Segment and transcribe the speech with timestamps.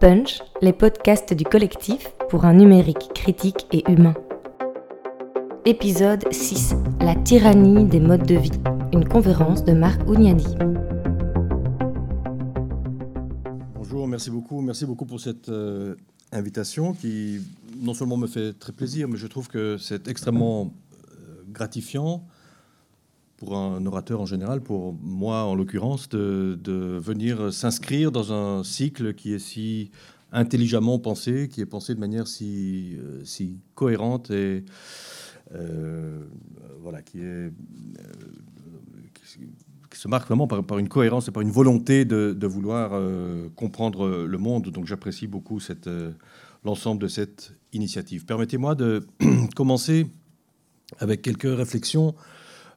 [0.00, 4.14] Punch, les podcasts du collectif pour un numérique critique et humain.
[5.64, 8.52] Épisode 6 La tyrannie des modes de vie.
[8.92, 10.54] Une conférence de Marc Ougnani.
[13.74, 14.60] Bonjour, merci beaucoup.
[14.60, 15.96] Merci beaucoup pour cette euh,
[16.30, 17.40] invitation qui
[17.80, 20.72] non seulement me fait très plaisir, mais je trouve que c'est extrêmement
[21.10, 22.22] euh, gratifiant
[23.38, 29.14] pour un orateur en général, pour moi en l'occurrence, de, venir s'inscrire dans un cycle
[29.14, 29.90] qui est si
[30.32, 33.22] intelligemment pensé, qui est pensé de manière si, euh,
[33.74, 34.64] cohérente et
[35.54, 36.24] euh,
[36.82, 37.50] voilà, qui, est, euh,
[39.14, 43.00] qui, se marque vraiment par, une cohérence et par une volonté de, vouloir
[43.54, 44.68] comprendre le monde.
[44.70, 45.60] Donc j'apprécie beaucoup
[46.64, 48.26] l'ensemble de cette initiative.
[48.26, 49.06] Permettez-moi de
[49.54, 50.06] commencer
[50.98, 52.14] avec quelques réflexions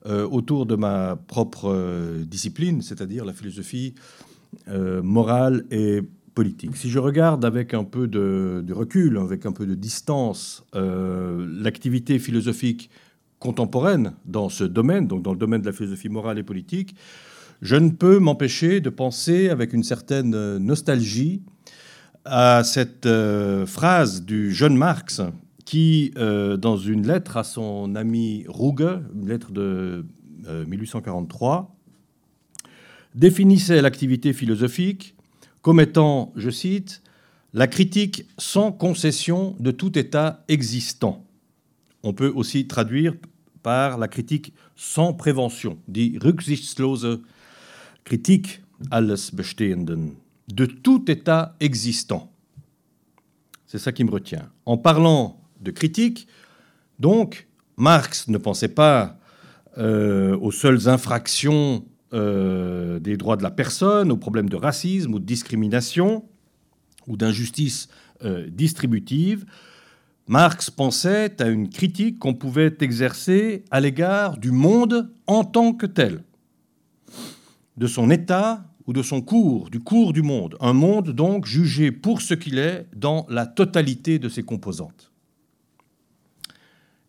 [0.07, 3.93] euh, autour de ma propre euh, discipline, c'est-à-dire la philosophie
[4.67, 6.01] euh, morale et
[6.33, 6.75] politique.
[6.75, 12.89] Si je regarde avec un peu de, recul, avec un peu de distance, l'activité philosophique
[13.37, 16.95] contemporaine dans ce domaine, donc dans le domaine de la philosophie morale et politique,
[17.61, 21.43] je ne peux m'empêcher de penser avec une certaine nostalgie
[22.23, 23.09] à cette
[23.65, 25.21] phrase du jeune Marx
[25.71, 30.05] qui, euh, dans une lettre à son ami Ruge, une lettre de
[30.67, 31.73] 1843,
[32.65, 32.69] euh,
[33.15, 35.15] définissait l'activité philosophique
[35.61, 37.01] comme étant, je cite,
[37.53, 41.25] la critique sans concession de tout état existant.
[42.03, 43.13] On peut aussi traduire
[43.63, 47.21] par la critique sans prévention, die rücksichtslose
[48.03, 50.15] Kritik alles Bestehenden,
[50.49, 52.29] de tout état existant.
[53.67, 54.51] C'est ça qui me retient.
[54.65, 56.27] En parlant de critique.
[56.99, 59.17] Donc, Marx ne pensait pas
[59.77, 65.19] euh, aux seules infractions euh, des droits de la personne, aux problèmes de racisme ou
[65.19, 66.25] de discrimination
[67.07, 67.87] ou d'injustice
[68.23, 69.45] euh, distributive.
[70.27, 75.85] Marx pensait à une critique qu'on pouvait exercer à l'égard du monde en tant que
[75.85, 76.23] tel,
[77.77, 80.57] de son état ou de son cours, du cours du monde.
[80.59, 85.10] Un monde donc jugé pour ce qu'il est dans la totalité de ses composantes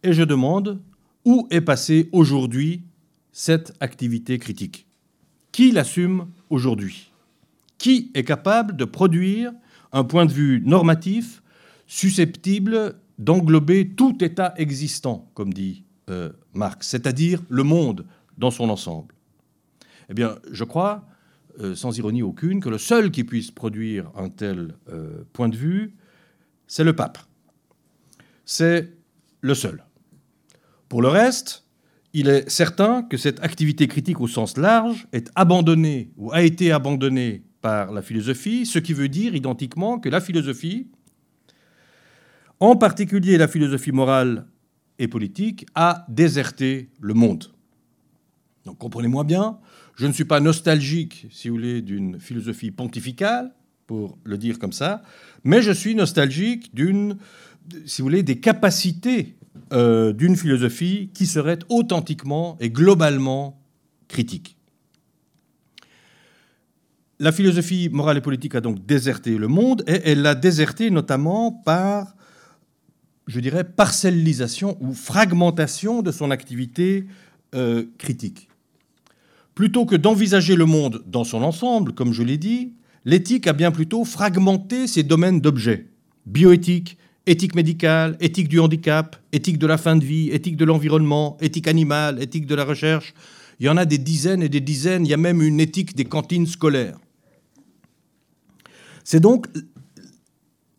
[0.03, 0.81] et je demande
[1.25, 2.83] où est passée aujourd'hui
[3.33, 4.87] cette activité critique?
[5.53, 7.13] Qui l'assume aujourd'hui?
[7.79, 9.53] Qui est capable de produire
[9.93, 11.43] un point de vue normatif
[11.87, 18.07] susceptible d'englober tout état existant, comme dit euh, Marx, c'est-à-dire le monde
[18.39, 19.15] dans son ensemble?
[20.09, 21.07] Eh bien, je crois,
[21.61, 25.57] euh, sans ironie aucune, que le seul qui puisse produire un tel euh, point de
[25.57, 25.95] vue,
[26.67, 27.19] c'est le pape.
[28.45, 28.93] C'est
[29.43, 29.83] le seul.
[30.92, 31.64] Pour le reste,
[32.12, 36.70] il est certain que cette activité critique au sens large est abandonnée ou a été
[36.70, 40.88] abandonnée par la philosophie, ce qui veut dire identiquement que la philosophie,
[42.60, 44.47] en particulier la philosophie morale
[44.98, 47.47] et politique, a déserté le monde.
[48.66, 49.60] Donc comprenez-moi bien,
[49.97, 53.54] je ne suis pas nostalgique, si vous voulez, d'une philosophie pontificale,
[53.86, 55.03] pour le dire comme ça,
[55.42, 57.16] mais je suis nostalgique d'une,
[57.86, 59.36] si vous voulez, des capacités
[59.73, 63.61] euh, d'une philosophie qui serait authentiquement et globalement
[64.09, 64.57] critique.
[67.19, 71.53] La philosophie morale et politique a donc déserté le monde et elle l'a déserté notamment
[71.53, 72.17] par,
[73.27, 77.07] je dirais, parcellisation ou fragmentation de son activité
[77.55, 78.49] euh, critique.
[79.55, 82.73] Plutôt que d'envisager le monde dans son ensemble, comme je l'ai dit,
[83.05, 85.89] l'éthique a bien plutôt fragmenté ses domaines d'objets.
[86.27, 86.97] Bioéthique,
[87.27, 91.69] éthique médicale, éthique du handicap, éthique de la fin de vie, éthique de l'environnement, éthique
[91.69, 93.15] animale, éthique de la recherche.
[93.60, 95.94] Il y en a des dizaines et des dizaines, il y a même une éthique
[95.94, 96.99] des cantines scolaires.
[99.05, 99.47] C'est donc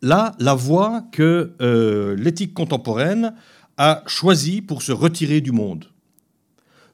[0.02, 3.34] là la voie que euh, l'éthique contemporaine
[3.76, 5.86] a choisie pour se retirer du monde.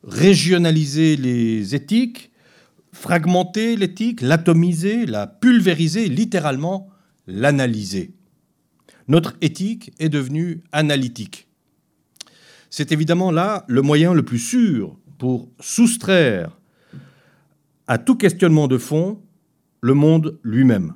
[0.04, 2.30] Régionaliser les éthiques,
[2.92, 6.88] fragmenter l'éthique, l'atomiser, la pulvériser, littéralement
[7.26, 8.14] l'analyser
[9.10, 11.48] notre éthique est devenue analytique.
[12.70, 16.56] C'est évidemment là le moyen le plus sûr pour soustraire
[17.88, 19.20] à tout questionnement de fond
[19.80, 20.94] le monde lui-même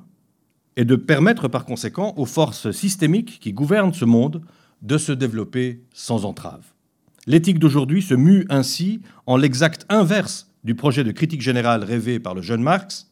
[0.77, 4.41] et de permettre par conséquent aux forces systémiques qui gouvernent ce monde
[4.81, 6.63] de se développer sans entrave.
[7.27, 12.33] L'éthique d'aujourd'hui se mue ainsi en l'exact inverse du projet de critique générale rêvé par
[12.33, 13.09] le jeune Marx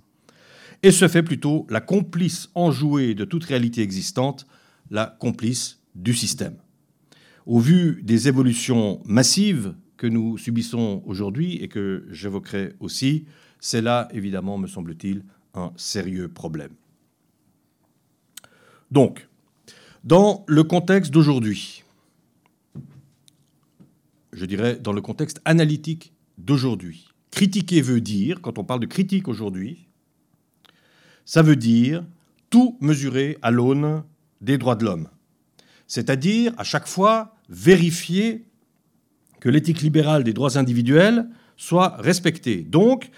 [0.81, 4.47] et se fait plutôt la complice enjouée de toute réalité existante
[4.93, 6.55] la complice du système.
[7.47, 13.25] Au vu des évolutions massives que nous subissons aujourd'hui et que j'évoquerai aussi,
[13.59, 15.25] c'est là, évidemment, me semble-t-il,
[15.55, 16.71] un sérieux problème.
[18.91, 19.27] Donc,
[20.03, 21.83] dans le contexte d'aujourd'hui,
[24.31, 29.27] je dirais dans le contexte analytique d'aujourd'hui, critiquer veut dire, quand on parle de critique
[29.27, 29.87] aujourd'hui,
[31.25, 32.05] ça veut dire
[32.51, 34.03] tout mesurer à l'aune
[34.43, 35.09] des droits de l'homme.
[35.87, 38.45] C'est-à-dire, à chaque fois, vérifier
[39.39, 42.61] que l'éthique libérale des droits individuels soit respectée.
[42.63, 43.11] Donc,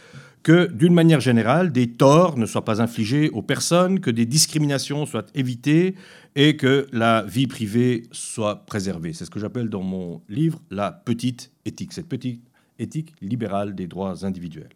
[0.44, 5.08] que, d'une manière générale, des torts ne soient pas infligés aux personnes, que des discriminations
[5.08, 5.96] soient évitées
[6.36, 9.14] et que la vie privée soit préservée.
[9.14, 12.44] C'est ce que j'appelle dans mon livre la petite éthique, cette petite
[12.78, 14.70] éthique libérale des droits individuels.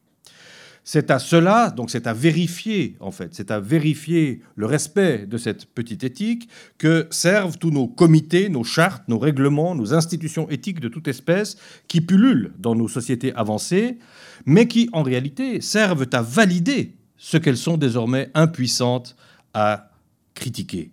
[0.91, 5.37] C'est à cela, donc c'est à vérifier, en fait, c'est à vérifier le respect de
[5.37, 6.49] cette petite éthique
[6.79, 11.57] que servent tous nos comités, nos chartes, nos règlements, nos institutions éthiques de toute espèce
[11.87, 13.99] qui pullulent dans nos sociétés avancées,
[14.47, 19.15] mais qui, en réalité, servent à valider ce qu'elles sont désormais impuissantes
[19.53, 19.91] à
[20.33, 20.89] critiquer.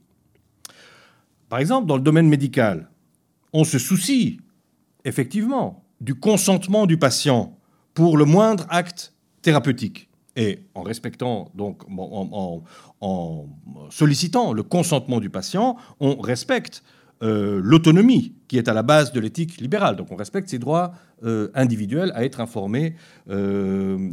[1.49, 2.91] Par exemple, dans le domaine médical,
[3.55, 4.41] on se soucie,
[5.07, 7.59] effectivement, du consentement du patient
[7.95, 9.15] pour le moindre acte
[9.47, 10.09] thérapeutique.
[10.35, 11.85] Et en respectant, donc,
[13.01, 13.45] en,
[13.91, 16.83] sollicitant le consentement du patient, on respecte
[17.23, 19.95] euh, l'autonomie qui est à la base de l'éthique libérale.
[19.95, 20.93] Donc on respecte ses droits
[21.25, 22.97] euh, individuels à être informé
[23.31, 24.11] euh,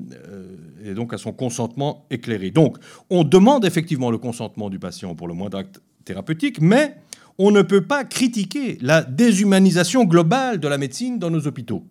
[0.86, 2.52] et donc à son consentement éclairé.
[2.52, 2.78] Donc
[3.10, 6.96] on demande effectivement le consentement du patient pour le moindre acte thérapeutique, mais
[7.40, 11.84] on ne peut pas critiquer la déshumanisation globale de la médecine dans nos hôpitaux.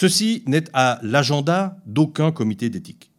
[0.00, 3.10] Ceci n'est à l'agenda d'aucun comité d'éthique.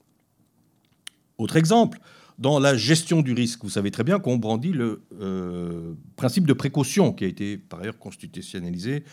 [1.38, 2.00] Autre exemple,
[2.38, 6.54] dans la gestion du risque, vous savez très bien qu'on brandit le euh, principe de
[6.54, 9.04] précaution qui a été par ailleurs constitutionnalisé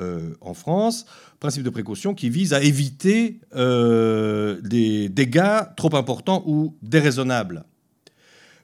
[0.00, 1.06] euh, en France,
[1.40, 7.64] principe de précaution qui vise à éviter euh, des dégâts trop importants ou déraisonnables.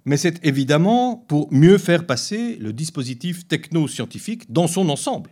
[0.04, 5.30] Mais c'est évidemment pour mieux faire passer le dispositif techno-scientifique dans son ensemble.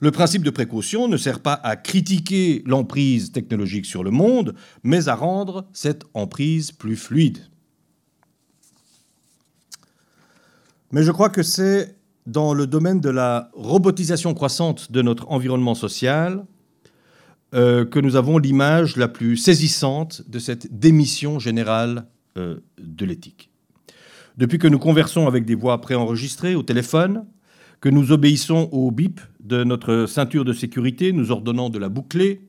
[0.00, 5.08] Le principe de précaution ne sert pas à critiquer l'emprise technologique sur le monde, mais
[5.08, 7.38] à rendre cette emprise plus fluide.
[10.90, 15.74] Mais je crois que c'est dans le domaine de la robotisation croissante de notre environnement
[15.74, 16.46] social
[17.54, 22.06] euh, que nous avons l'image la plus saisissante de cette démission générale
[22.38, 23.50] euh, de l'éthique.
[24.38, 27.26] Depuis que nous conversons avec des voix préenregistrées au téléphone,
[27.80, 32.42] que nous obéissons au bip de notre ceinture de sécurité, nous ordonnant de la boucler,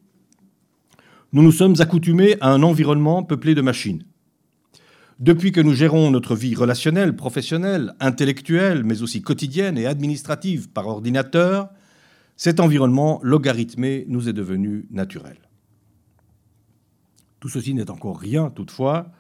[1.33, 4.03] nous nous sommes accoutumés à un environnement peuplé de machines.
[5.19, 10.87] Depuis que nous gérons notre vie relationnelle, professionnelle, intellectuelle, mais aussi quotidienne et administrative par
[10.87, 11.69] ordinateur,
[12.35, 15.37] cet environnement logarithmé nous est devenu naturel.
[17.39, 19.11] Tout ceci n'est encore rien, toutefois,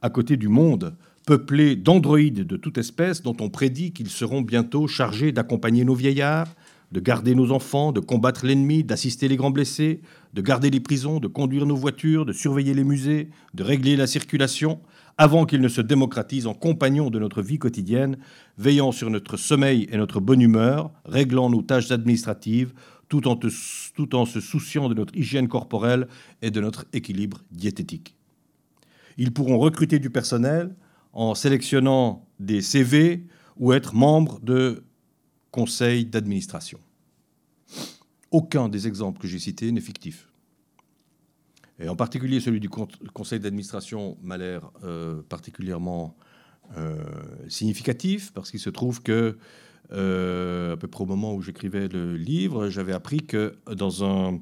[0.00, 0.96] à côté du monde
[1.30, 6.48] peuplés d'androïdes de toute espèce dont on prédit qu'ils seront bientôt chargés d'accompagner nos vieillards,
[6.90, 10.00] de garder nos enfants, de combattre l'ennemi, d'assister les grands blessés,
[10.34, 14.08] de garder les prisons, de conduire nos voitures, de surveiller les musées, de régler la
[14.08, 14.80] circulation,
[15.18, 18.18] avant qu'ils ne se démocratisent en compagnons de notre vie quotidienne,
[18.58, 22.72] veillant sur notre sommeil et notre bonne humeur, réglant nos tâches administratives,
[23.08, 26.08] tout en, tout en se souciant de notre hygiène corporelle
[26.42, 28.16] et de notre équilibre diététique.
[29.16, 30.74] Ils pourront recruter du personnel,
[31.12, 33.26] en sélectionnant des CV
[33.56, 34.84] ou être membre de
[35.50, 36.78] conseils d'administration.
[38.30, 40.28] Aucun des exemples que j'ai cités n'est fictif.
[41.80, 46.16] Et en particulier celui du conseil d'administration m'a l'air euh, particulièrement
[46.76, 47.02] euh,
[47.48, 49.38] significatif parce qu'il se trouve que,
[49.92, 54.40] euh, à peu près au moment où j'écrivais le livre, j'avais appris que dans un,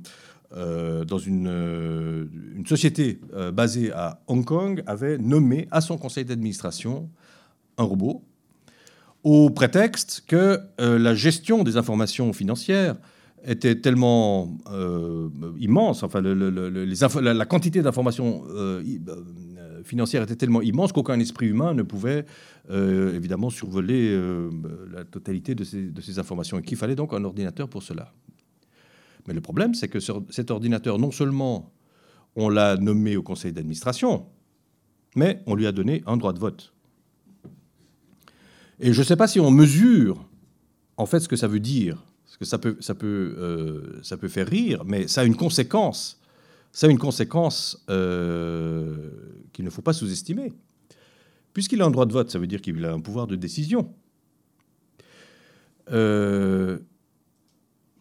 [0.57, 2.25] euh, dans une, euh,
[2.67, 7.11] société euh, basée à Hong Kong, avait nommé à son conseil d'administration
[7.77, 8.23] un robot
[9.25, 12.97] au prétexte que la gestion des informations financières
[13.45, 14.57] était tellement
[15.59, 18.45] immense, enfin la, quantité d'informations
[19.83, 22.27] financières était tellement immense qu'aucun esprit humain ne pouvait
[22.71, 24.17] évidemment survoler
[24.93, 28.13] la totalité de ces informations et qu'il fallait donc un ordinateur pour cela.
[29.29, 31.75] Mais le problème, c'est que cet ordinateur, non seulement
[32.35, 34.25] on l'a nommé au conseil d'administration,
[35.17, 36.73] mais on lui a donné un droit de vote.
[38.81, 40.27] Et je ne sais pas si on mesure
[40.97, 44.17] en fait ce que ça veut dire, parce que ça peut, ça peut, euh, ça
[44.17, 46.23] peut faire rire, mais ça a une conséquence.
[46.73, 49.11] Ça a une conséquence euh,
[49.53, 50.55] qu'il ne faut pas sous-estimer.
[51.53, 53.93] Puisqu'il a un droit de vote, ça veut dire qu'il a un pouvoir de décision.
[55.91, 56.79] Euh,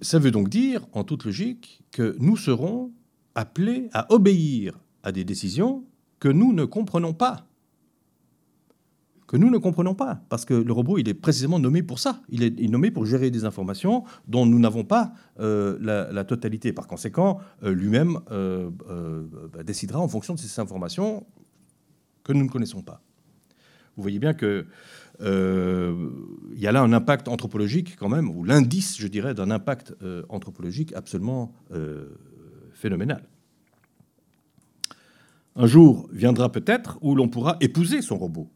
[0.01, 2.91] ça veut donc dire, en toute logique, que nous serons
[3.35, 5.85] appelés à obéir à des décisions
[6.19, 7.43] que nous ne comprenons pas.
[9.27, 12.21] que nous ne comprenons pas, parce que le robot, il est précisément nommé pour ça.
[12.29, 15.11] Il est, nommé pour gérer des informations dont nous n'avons pas
[15.41, 16.71] euh, la, totalité.
[16.71, 18.69] Par conséquent, euh, lui-même euh,
[19.51, 21.25] bah, décidera en fonction de ces informations
[22.23, 23.01] que nous ne connaissons pas.
[23.97, 24.65] Vous voyez bien que
[25.19, 29.95] il y a là un impact anthropologique quand même, ou l'indice, je dirais, d'un impact
[30.29, 31.53] anthropologique absolument
[32.73, 33.23] phénoménal.
[35.55, 38.47] Un jour viendra peut-être où l'on pourra épouser son robot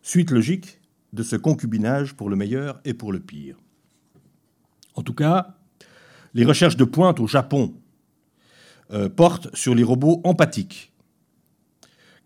[0.00, 0.80] Suite logique
[1.12, 3.56] de ce concubinage pour le meilleur et pour le pire.
[4.94, 5.56] En tout cas,
[6.32, 7.74] les recherches de pointe au Japon
[8.92, 10.92] euh, portent sur les robots empathiques,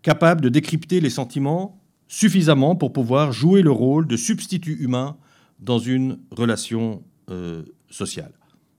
[0.03, 1.80] capables de décrypter les sentiments
[2.11, 5.15] suffisamment pour pouvoir jouer le rôle de substitut humain
[5.59, 8.33] dans une relation euh, sociale.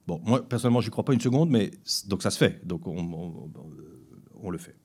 [0.07, 1.71] Bon, moi, personnellement, je n'y crois pas une seconde, mais
[2.09, 4.77] donc ça se fait, donc on le fait.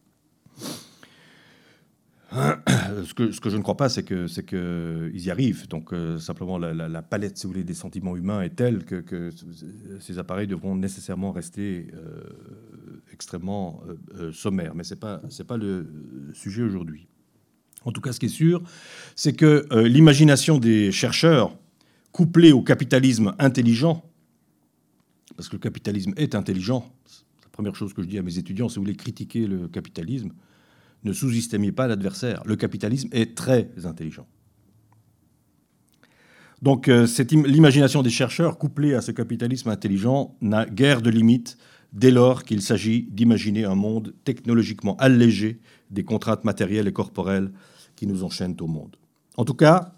[2.32, 5.68] ce, que, je ne crois pas, c'est c'est que y arrivent.
[5.68, 9.30] Donc, euh, simplement, la, palette, si vous voulez, des sentiments humains est telle que,
[10.00, 12.22] ces appareils devront nécessairement rester euh,
[13.12, 13.82] extrêmement
[14.32, 14.74] sommaires.
[14.74, 15.86] Mais ce n'est pas, pas le
[16.34, 17.10] sujet aujourd'hui.
[17.88, 18.62] En tout cas, ce qui est sûr,
[19.16, 21.58] c'est que l'imagination des chercheurs,
[22.12, 24.04] couplée au capitalisme intelligent,
[25.38, 26.92] parce que le capitalisme est intelligent,
[27.44, 30.34] la première chose que je dis à mes étudiants, si vous voulez critiquer le capitalisme,
[31.06, 32.44] ne sous-estimez pas l'adversaire.
[32.46, 34.28] Le capitalisme est très intelligent.
[36.62, 37.08] Donc euh,
[37.46, 41.58] l'imagination des chercheurs couplée à ce capitalisme intelligent n'a guère de limite
[41.94, 47.52] dès lors qu'il s'agit d'imaginer un monde technologiquement allégé des contraintes matérielles et corporelles
[47.98, 48.96] qui nous enchaînent au monde.
[49.36, 49.92] En tout cas,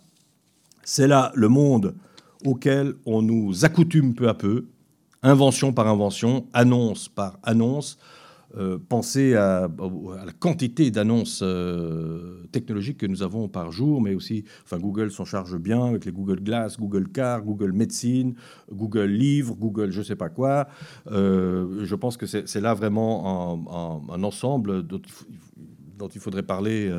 [0.84, 1.94] c'est là le monde
[2.44, 4.66] auquel on nous accoutume peu à peu,
[5.22, 8.00] invention par invention, annonce par annonce,
[8.58, 9.70] euh, pensez à,
[10.26, 15.26] la quantité d'annonces euh, technologiques que nous avons par jour, mais aussi, enfin, Google s'en
[15.26, 18.34] charge bien avec les Google Glass, Google Car, Google Médecine,
[18.72, 20.68] Google Livre, Google je sais pas quoi.
[21.12, 25.02] Euh, je pense que c'est là vraiment un, ensemble dont
[26.08, 26.92] il, faudrait parler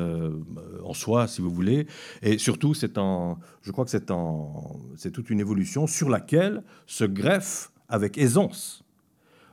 [0.83, 1.87] en soi, si vous voulez.
[2.21, 8.17] Et surtout, c'est je crois que c'est toute une évolution sur laquelle se greffe avec
[8.17, 8.83] aisance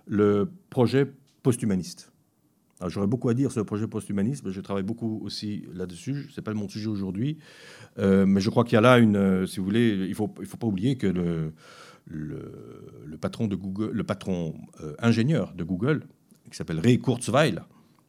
[0.07, 1.11] le projet
[1.43, 2.13] post-humaniste.
[2.87, 6.29] J'aurais beaucoup à dire sur le projet post-humaniste, je travaille beaucoup aussi là-dessus.
[6.31, 7.39] Ce n'est pas mon sujet aujourd'hui,
[7.99, 10.15] euh, mais je crois qu'il y a là une, euh, si vous voulez, il ne
[10.15, 11.53] faut, il faut pas oublier que le,
[12.07, 16.05] le, patron de Google, le patron euh, ingénieur de Google,
[16.51, 17.59] qui s'appelle Ray Kurzweil,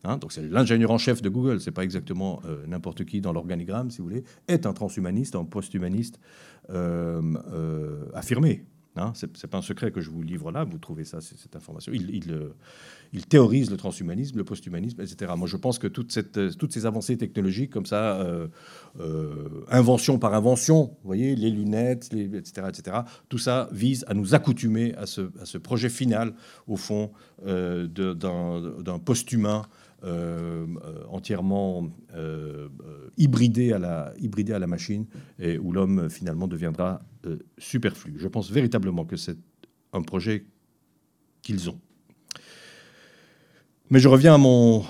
[0.03, 3.91] hein, donc c'est l'ingénieur en chef de Google, c'est pas exactement n'importe qui dans l'organigramme,
[3.91, 6.19] si vous voulez, est un transhumaniste, un post-humaniste
[8.13, 8.65] affirmé.
[8.99, 11.55] Hein, Ce n'est pas un secret que je vous livre là, vous trouvez ça, cette
[11.55, 11.91] information.
[11.93, 12.49] Il, euh,
[13.29, 15.31] théorise le transhumanisme, le posthumanisme, etc.
[15.37, 18.47] Moi, je pense que euh, toutes ces avancées technologiques, comme ça, euh,
[19.69, 22.97] invention par invention, vous voyez, les lunettes, etc., etc.,
[23.29, 26.33] tout ça vise à nous accoutumer à ce, à ce projet final,
[26.67, 27.11] au fond,
[27.45, 29.63] d'un post-humain
[30.05, 32.69] euh, euh, entièrement euh,
[33.17, 35.05] hybridé, à la, hybridé à la machine
[35.39, 37.01] et où l'homme finalement deviendra
[37.57, 38.13] superflu.
[38.17, 39.37] Je pense véritablement que c'est
[39.91, 40.45] un projet
[41.41, 41.79] qu'ils ont.
[43.89, 44.85] Mais je reviens à mon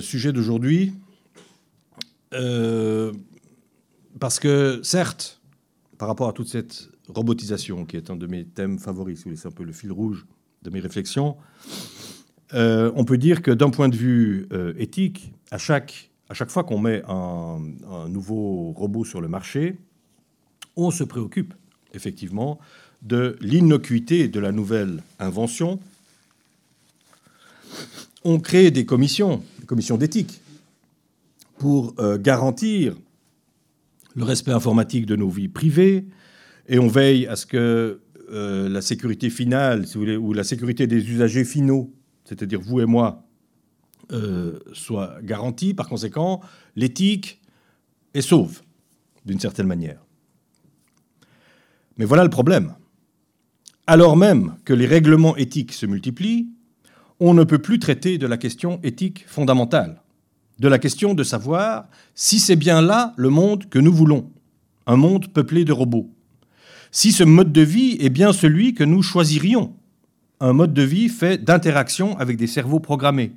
[0.00, 0.94] sujet d'aujourd'hui,
[4.18, 5.42] parce que certes,
[5.98, 9.50] par rapport à toute cette robotisation, qui est un de mes thèmes favoris, c'est un
[9.50, 10.26] peu le fil rouge
[10.62, 11.36] de mes réflexions,
[12.54, 16.10] euh, on peut dire que d'un point de vue euh, éthique, à chaque,
[16.48, 17.58] fois qu'on met un,
[18.08, 19.76] nouveau robot sur le marché,
[20.76, 21.54] on se préoccupe
[21.94, 22.58] effectivement
[23.02, 25.80] de l'innocuité de la nouvelle invention.
[28.24, 30.40] On crée des commissions, des commissions d'éthique,
[31.58, 32.94] pour euh, garantir
[34.14, 36.04] le respect informatique de nos vies privées,
[36.68, 41.95] et on veille à ce que la sécurité finale, ou la sécurité des usagers finaux
[42.26, 43.24] c'est-à-dire vous et moi,
[44.12, 45.74] euh, soit garantie.
[45.74, 46.40] Par conséquent,
[46.74, 47.40] l'éthique
[48.14, 48.62] est sauve,
[49.24, 50.00] d'une certaine manière.
[51.96, 52.74] Mais voilà le problème.
[53.86, 56.48] Alors même que les règlements éthiques se multiplient,
[57.20, 60.02] on ne peut plus traiter de la question éthique fondamentale,
[60.58, 64.30] de la question de savoir si c'est bien là le monde que nous voulons,
[64.86, 66.10] un monde peuplé de robots,
[66.90, 69.74] si ce mode de vie est bien celui que nous choisirions,
[70.40, 73.32] un mode de vie fait d'interaction avec des cerveaux programmés.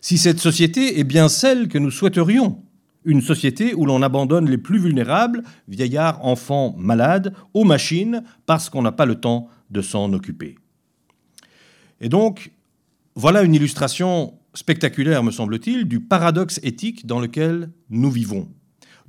[0.00, 2.62] Si cette société est bien celle que nous souhaiterions,
[3.04, 8.82] une société où l'on abandonne les plus vulnérables, vieillards, enfants, malades, aux machines parce qu'on
[8.82, 10.56] n'a pas le temps de s'en occuper.
[12.00, 12.52] Et donc,
[13.14, 18.48] voilà une illustration spectaculaire, me semble-t-il, du paradoxe éthique dans lequel nous vivons.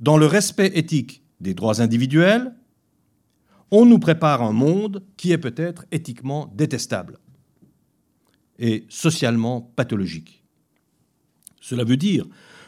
[0.00, 2.52] dans le respect éthique des droits individuels,
[3.70, 7.18] on nous prépare un monde qui est peut-être éthiquement détestable
[8.58, 10.44] et socialement pathologique.
[11.60, 12.26] Cela veut dire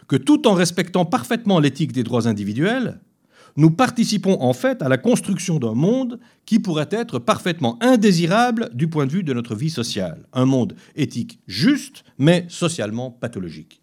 [0.09, 3.01] que tout en respectant parfaitement l'éthique des droits individuels,
[3.57, 8.89] nous participons en fait à la construction d'un monde qui pourrait être parfaitement indésirable du
[8.89, 10.27] point de vue de notre vie sociale.
[10.33, 13.81] Un monde éthique juste, mais socialement pathologique.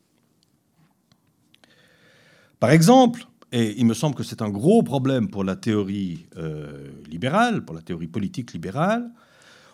[2.60, 6.90] Par exemple, et il me semble que c'est un gros problème pour la théorie euh,
[7.08, 9.12] libérale, pour la théorie politique libérale,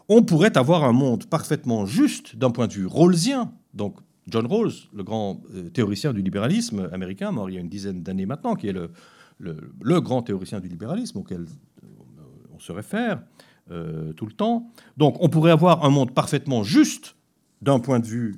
[0.09, 3.53] on pourrait avoir un monde parfaitement juste d'un point de vue rawlsien.
[3.73, 3.95] Donc
[4.27, 8.03] John Rawls, le grand euh, théoricien du libéralisme américain, mort il y a une dizaine
[8.03, 11.45] d'années maintenant, qui est le, grand théoricien du libéralisme auquel
[12.53, 13.23] on se réfère
[13.71, 14.69] euh, tout le temps.
[14.97, 17.15] Donc on pourrait avoir un monde parfaitement juste
[17.61, 18.35] d'un point de vue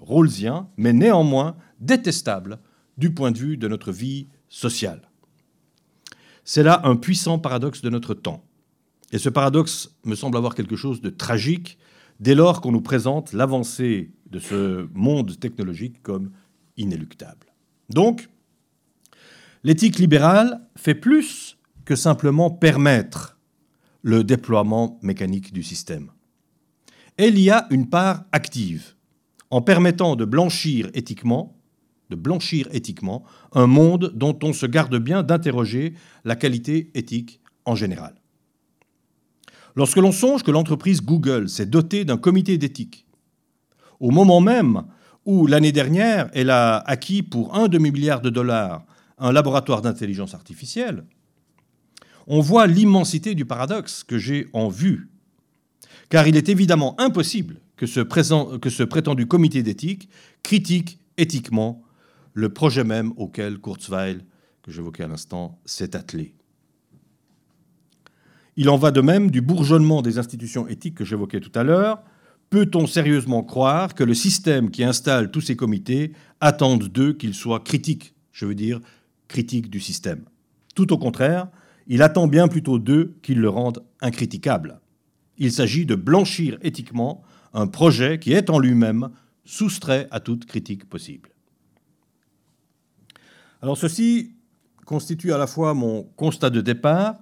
[0.00, 2.58] rawlsien, mais néanmoins détestable
[2.96, 4.28] du point de vue de notre vie
[6.44, 8.44] C'est là un puissant paradoxe de notre temps.
[9.12, 11.78] Et ce paradoxe me semble avoir quelque chose de tragique
[12.20, 16.30] dès lors qu'on nous présente l'avancée de ce monde technologique comme
[16.76, 17.46] inéluctable.
[17.90, 18.28] Donc,
[19.64, 23.38] L'éthique libérale fait plus que simplement permettre
[24.02, 26.10] le déploiement mécanique du système.
[27.16, 28.94] Elle y a une part active,
[29.48, 31.53] en permettant de blanchir éthiquement,
[32.10, 35.94] de blanchir éthiquement un monde dont on se garde bien d'interroger
[36.24, 38.14] la qualité éthique en général.
[39.76, 43.06] Lorsque l'on songe que l'entreprise Google s'est dotée d'un comité d'éthique,
[44.00, 44.84] au moment même
[45.24, 48.84] où l'année dernière elle a acquis pour un demi-milliard de dollars
[49.18, 51.04] un laboratoire d'intelligence artificielle,
[52.26, 55.08] on voit l'immensité du paradoxe que j'ai en vue.
[56.08, 60.08] Car il est évidemment impossible que ce, que ce prétendu comité d'éthique
[60.42, 61.82] critique éthiquement
[62.34, 64.18] le projet même auquel Kurzweil,
[64.62, 66.34] que j'évoquais à l'instant, s'est attelé.
[68.56, 72.02] Il en va de même du bourgeonnement des institutions éthiques que j'évoquais tout à l'heure.
[72.50, 77.60] Peut-on sérieusement croire que le système qui installe tous ces comités attende d'eux qu'ils soient
[77.60, 78.80] critiques, je veux dire
[79.28, 80.24] critique du système?
[80.74, 81.48] Tout au contraire,
[81.86, 84.80] il attend bien plutôt d'eux qu'ils le rendent incriticable.
[85.38, 89.10] Il s'agit de blanchir éthiquement un projet qui est en lui-même
[89.44, 91.33] soustrait à toute critique possible.
[93.64, 94.34] Alors ceci
[94.84, 97.14] constitue à la fois mon constat de départ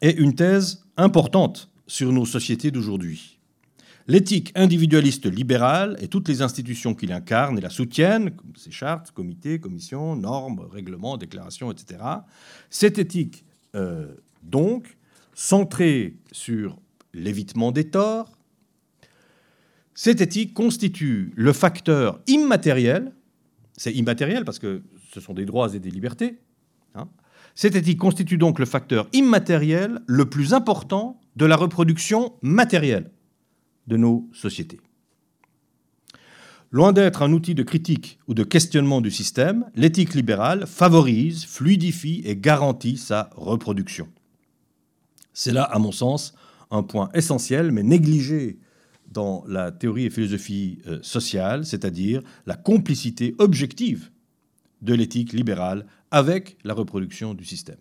[0.00, 3.38] et une thèse importante sur nos sociétés d'aujourd'hui.
[4.06, 9.10] L'éthique individualiste libérale et toutes les institutions qui l'incarnent et la soutiennent, comme ces chartes,
[9.10, 12.02] comités, commissions, normes, règlements, déclarations, etc.,
[12.70, 14.96] cette éthique, euh, donc,
[15.34, 16.78] centrée sur
[17.12, 18.32] l'évitement des torts,
[19.94, 23.12] cette éthique constitue le facteur immatériel,
[23.76, 24.80] c'est immatériel parce que
[25.12, 26.38] ce sont des droits et des libertés,
[26.94, 27.08] hein,
[27.54, 33.10] cette éthique constitue donc le facteur immatériel le plus important de la reproduction matérielle
[33.86, 34.80] de nos sociétés.
[36.70, 42.22] Loin d'être un outil de critique ou de questionnement du système, l'éthique libérale favorise, fluidifie
[42.24, 44.08] et garantit sa reproduction.
[45.34, 46.32] C'est là, à mon sens,
[46.70, 48.58] un point essentiel, mais négligé
[49.10, 54.11] dans la théorie et philosophie euh, sociale, c'est-à-dire la complicité objective
[54.82, 57.78] de l'éthique libérale avec la reproduction du système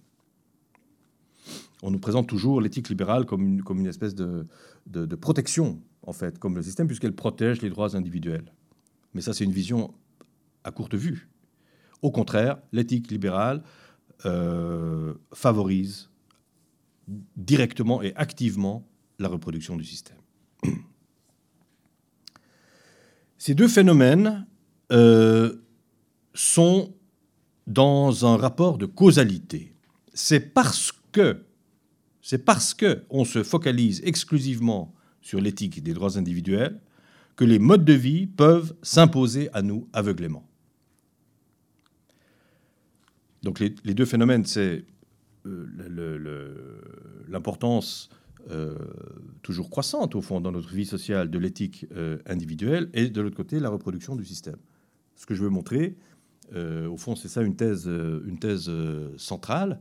[1.81, 4.45] on nous présente toujours l'éthique libérale comme une, espèce de,
[4.87, 8.53] de, protection, en fait, comme le système, puisqu'elle protège les droits individuels.
[9.13, 9.93] Mais ça, c'est une vision
[10.63, 11.29] à courte vue.
[12.01, 13.63] Au contraire, l'éthique libérale
[14.25, 16.09] euh, favorise
[17.35, 18.87] directement et activement
[19.19, 20.17] la reproduction du système.
[23.37, 24.45] Ces deux phénomènes
[24.91, 25.55] euh,
[26.34, 26.94] sont
[27.67, 29.74] dans un rapport de causalité.
[30.13, 31.44] C'est parce que
[32.22, 36.80] c'est parce qu'on se focalise exclusivement sur l'éthique des droits individuels
[37.36, 40.48] que les modes de vie peuvent s'imposer à nous aveuglément.
[43.41, 44.86] Donc les, deux phénomènes, c'est
[45.48, 46.78] euh,
[47.28, 48.10] l'importance
[48.50, 48.76] euh,
[49.41, 53.36] toujours croissante, au fond, dans notre vie sociale de l'éthique euh, individuelle, et de l'autre
[53.36, 54.58] côté, la reproduction du système.
[55.15, 55.96] Ce que je veux montrer,
[56.55, 58.69] au fond, c'est ça une thèse, une thèse
[59.17, 59.79] centrale,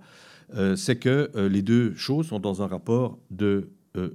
[0.55, 4.11] euh, c'est que euh, les deux choses sont dans un rapport de euh,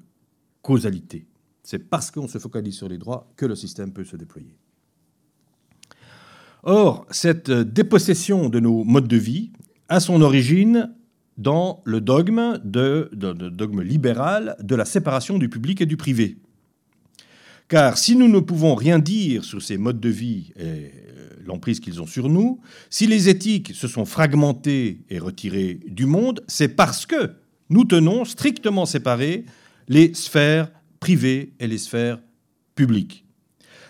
[0.61, 1.25] causalité.
[1.63, 4.55] C'est parce qu'on se focalise sur les droits que le système peut se déployer.
[6.63, 9.51] Or, cette dépossession de nos modes de vie
[9.87, 10.91] a son origine
[11.37, 16.37] dans le dogme, dogme libéral de la séparation du public et du privé.
[17.67, 20.53] Car si nous ne pouvons rien dire sur ces modes de vie,
[21.45, 26.43] l'emprise qu'ils ont sur nous, si les éthiques se sont fragmentées et retirées du monde,
[26.47, 27.31] c'est parce que
[27.69, 29.45] nous tenons strictement séparés
[29.87, 32.19] les sphères privées et les sphères
[32.75, 33.25] publiques.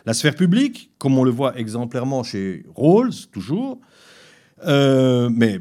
[0.06, 3.80] La sphère publique, comme on le voit exemplairement chez Rawls, toujours,
[4.66, 5.60] euh, mais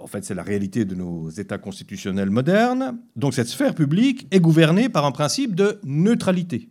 [0.00, 4.40] en fait c'est la réalité de nos États constitutionnels modernes, donc cette sphère publique est
[4.40, 6.68] gouvernée par un principe de neutralité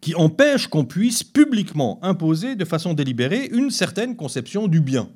[0.00, 5.10] qui empêche qu'on puisse publiquement imposer de façon délibérée une certaine conception du bien.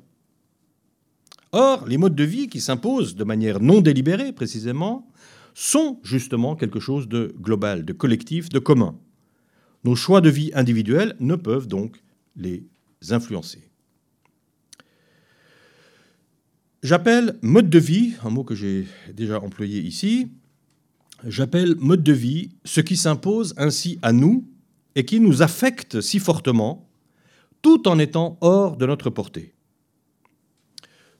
[1.51, 5.07] Or, les modes de vie qui s'imposent de manière non délibérée, précisément,
[5.53, 8.97] sont justement quelque chose de global, de collectif, de commun.
[9.83, 12.01] Nos choix de vie individuels ne peuvent donc
[12.35, 12.65] les
[13.11, 13.69] influencer.
[16.81, 20.31] J'appelle mode de vie, un mot que j'ai déjà employé ici,
[21.25, 24.49] j'appelle mode de vie ce qui s'impose ainsi à nous
[24.95, 26.87] et qui nous affecte si fortement,
[27.61, 29.53] tout en étant hors de notre portée.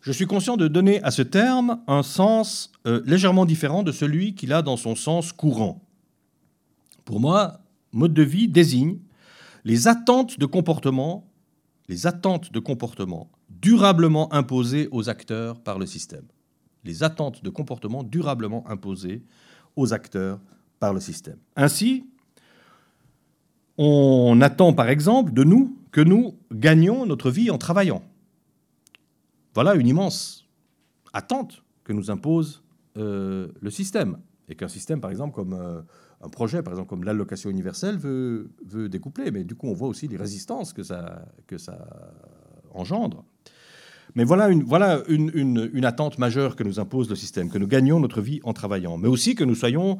[0.01, 4.35] Je suis conscient de donner à ce terme un sens euh, légèrement différent de celui
[4.35, 5.81] qu'il a dans son sens courant.
[7.05, 7.61] Pour moi,
[7.93, 8.99] mode de vie désigne
[9.63, 11.31] les attentes de comportement,
[11.87, 16.25] les attentes de comportement durablement imposées aux acteurs par le système.
[16.83, 19.23] Les attentes de comportement durablement imposées
[19.77, 20.41] aux acteurs
[20.79, 21.37] par le système.
[21.55, 22.05] Ainsi,
[23.77, 28.01] on attend par exemple de nous que nous gagnions notre vie en travaillant.
[29.53, 30.47] Voilà une immense
[31.13, 32.63] attente que nous impose
[32.97, 34.17] euh, le système.
[34.49, 35.81] Et qu'un système, par exemple, comme euh,
[36.21, 38.49] un projet, par exemple, comme l'allocation universelle, veut,
[38.89, 39.31] découpler.
[39.31, 41.87] Mais du coup, on voit aussi les résistances que ça, que ça
[42.73, 43.23] engendre.
[44.15, 47.99] Mais voilà, une, voilà une, attente majeure que nous impose le système, que nous gagnions
[47.99, 49.97] notre vie en travaillant, mais aussi que nous soyons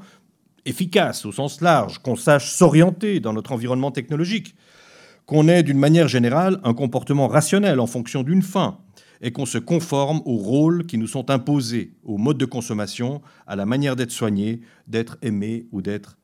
[0.66, 4.56] efficace au sens large, qu'on sache s'orienter dans notre environnement technologique,
[5.26, 8.78] qu'on ait d'une manière générale un comportement rationnel en fonction d'une fin
[9.22, 13.56] et qu'on se conforme aux rôles qui nous sont imposés, au mode de consommation, à
[13.56, 16.18] la manière d'être soigné, d'être aimé ou d'être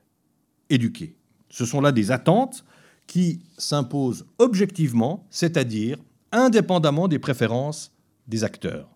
[0.69, 1.15] éduqué.
[1.49, 2.65] Ce sont là des attentes
[3.07, 5.97] qui s'imposent objectivement, c'est-à-dire
[6.31, 7.91] indépendamment des préférences
[8.27, 8.89] des acteurs.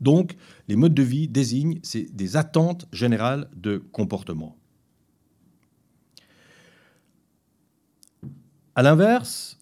[0.00, 0.36] Donc,
[0.68, 1.80] les modes de vie désignent
[2.12, 4.56] des attentes générales de comportement.
[8.74, 9.58] À l'inverse,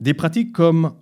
[0.00, 0.94] des pratiques comme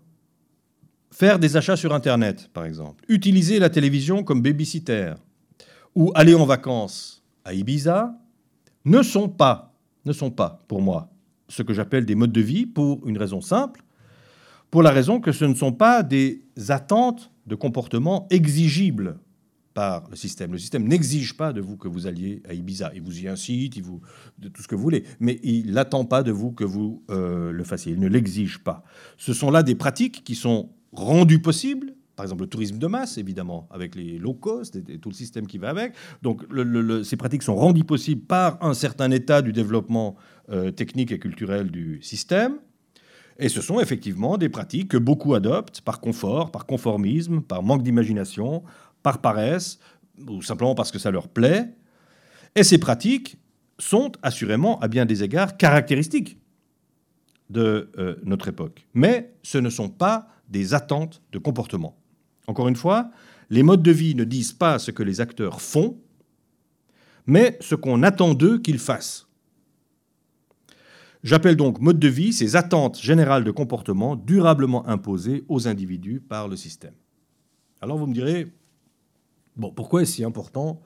[1.11, 5.15] faire des achats sur Internet, par exemple, utiliser la télévision comme babysitter,
[5.95, 8.19] ou aller en vacances à Ibiza,
[8.85, 11.11] ne sont pas, ne sont pas, pour moi,
[11.49, 13.82] ce que j'appelle des modes de vie pour une raison simple,
[14.73, 19.19] pour la raison que ce ne sont pas des attentes de comportement exigibles
[19.75, 20.51] par le système.
[20.51, 22.91] Le système n'exige pas de vous que vous alliez à Ibiza.
[22.95, 24.01] Il vous y incite, il vous,
[24.39, 27.53] de tout ce que vous voulez, mais il n'attend pas de vous que vous euh,
[27.53, 27.93] le fassiez.
[27.93, 28.83] Il ne l'exige pas.
[29.19, 31.93] Ce sont là des pratiques qui sont rendues possibles.
[32.17, 35.47] Par exemple, le tourisme de masse, évidemment, avec les low cost et, tout le système
[35.47, 35.93] qui va avec.
[36.23, 36.45] Donc,
[37.05, 40.17] ces pratiques sont rendues possibles par un certain état du développement
[40.49, 42.55] euh, technique et culturel du système.
[43.43, 47.83] Et ce sont effectivement des pratiques que beaucoup adoptent par confort, par conformisme, par manque
[47.83, 48.63] d'imagination,
[49.03, 49.81] par paresse,
[50.29, 51.69] ou simplement parce que ça leur plaît.
[52.55, 53.37] Et ces pratiques
[53.81, 56.39] sont assurément, à bien des égards, caractéristiques
[57.51, 58.87] de euh, notre époque.
[58.95, 61.99] Mais ce ne sont pas des attentes de comportement.
[62.47, 63.11] Encore une fois,
[63.51, 65.99] les modes de vie ne disent pas ce que les acteurs font,
[67.27, 69.27] mais ce qu'on attend d'eux qu'ils fassent.
[71.23, 76.49] J'appelle donc mode de vie ces attentes générales de comportement durablement imposées aux individus par
[76.49, 76.95] le système.
[77.81, 78.53] Alors vous me direz,
[79.77, 80.83] pourquoi est-ce si important,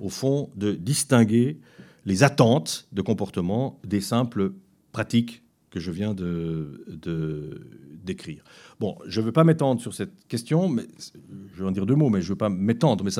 [0.00, 1.60] au fond, de distinguer
[2.04, 4.54] les attentes de comportement des simples
[4.90, 5.42] pratiques
[5.76, 7.60] que je viens de,
[8.02, 8.42] décrire.
[8.80, 10.84] Bon, je ne veux pas m'étendre sur cette question, mais
[11.52, 13.04] je vais en dire deux mots, mais je ne veux pas m'étendre.
[13.04, 13.10] Mais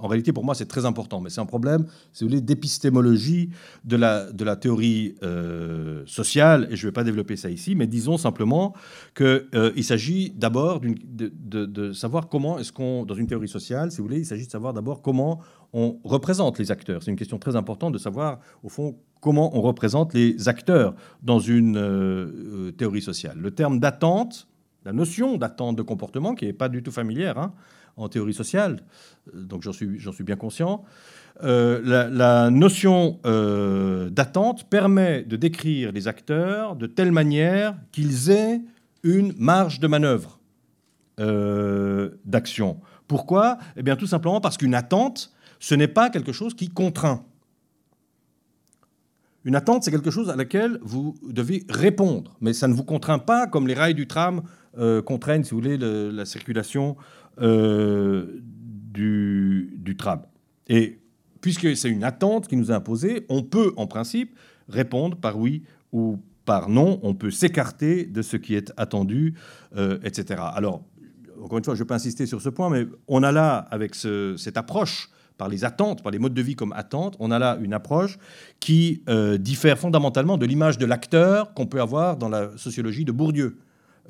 [0.00, 1.20] en réalité, pour moi, c'est très important.
[1.20, 3.50] Mais c'est un problème, si vous voulez, d'épistémologie
[3.84, 8.16] de la, théorie euh, sociale, et je ne vais pas développer ça ici, mais disons
[8.16, 8.74] simplement
[9.14, 13.92] qu'il euh, s'agit d'abord de, de, de, savoir comment est-ce qu'on, dans une théorie sociale,
[13.92, 15.40] si vous voulez, il s'agit de savoir d'abord comment
[15.72, 17.02] on représente les acteurs.
[17.02, 21.38] C'est une question très importante de savoir, au fond, comment on représente les acteurs dans
[21.38, 22.26] une euh,
[22.68, 23.38] euh, théorie sociale.
[23.38, 24.48] Le terme d'attente,
[24.84, 27.54] la notion d'attente de comportement, qui n'est pas du tout familière hein,
[27.96, 28.82] en théorie sociale,
[29.34, 30.84] euh, donc j'en suis, bien conscient,
[31.40, 33.18] la, la, notion
[34.10, 38.60] d'attente permet de décrire les acteurs de telle manière qu'ils aient
[39.02, 40.38] une marge de manœuvre
[42.24, 42.80] d'action.
[43.08, 43.58] Pourquoi?
[43.76, 45.32] Eh bien tout simplement parce qu'une attente,
[45.62, 47.24] ce n'est pas quelque chose qui contraint.
[49.44, 53.20] Une attente, c'est quelque chose à laquelle vous devez répondre, mais ça ne vous contraint
[53.20, 54.42] pas comme les rails du tram
[54.76, 56.96] euh, contraignent, si vous voulez, la circulation
[57.40, 60.22] euh, du, tram.
[60.66, 60.98] Et
[61.40, 64.36] puisque c'est une attente qui nous est imposée, on peut, en principe,
[64.68, 66.98] répondre par oui ou par non.
[67.04, 69.34] On peut s'écarter de ce qui est attendu,
[69.76, 70.42] euh, etc.
[70.42, 70.82] Alors,
[71.40, 73.58] encore une fois, je ne vais pas insister sur ce point, mais on a là,
[73.70, 77.38] avec cette approche par les attentes, par les modes de vie comme attentes, on a
[77.38, 78.18] là une approche
[78.60, 83.12] qui euh, diffère fondamentalement de l'image de l'acteur qu'on peut avoir dans la sociologie de
[83.12, 83.58] Bourdieu.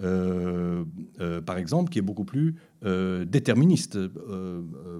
[0.02, 0.84] Euh,
[1.20, 3.96] euh, par exemple, qui est beaucoup plus déterministe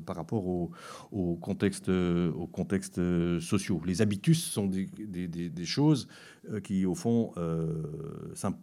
[0.06, 3.00] par rapport au, contexte, au contexte
[3.40, 3.82] sociaux.
[3.84, 6.06] Les habitus sont des choses
[6.62, 7.32] qui, au fond,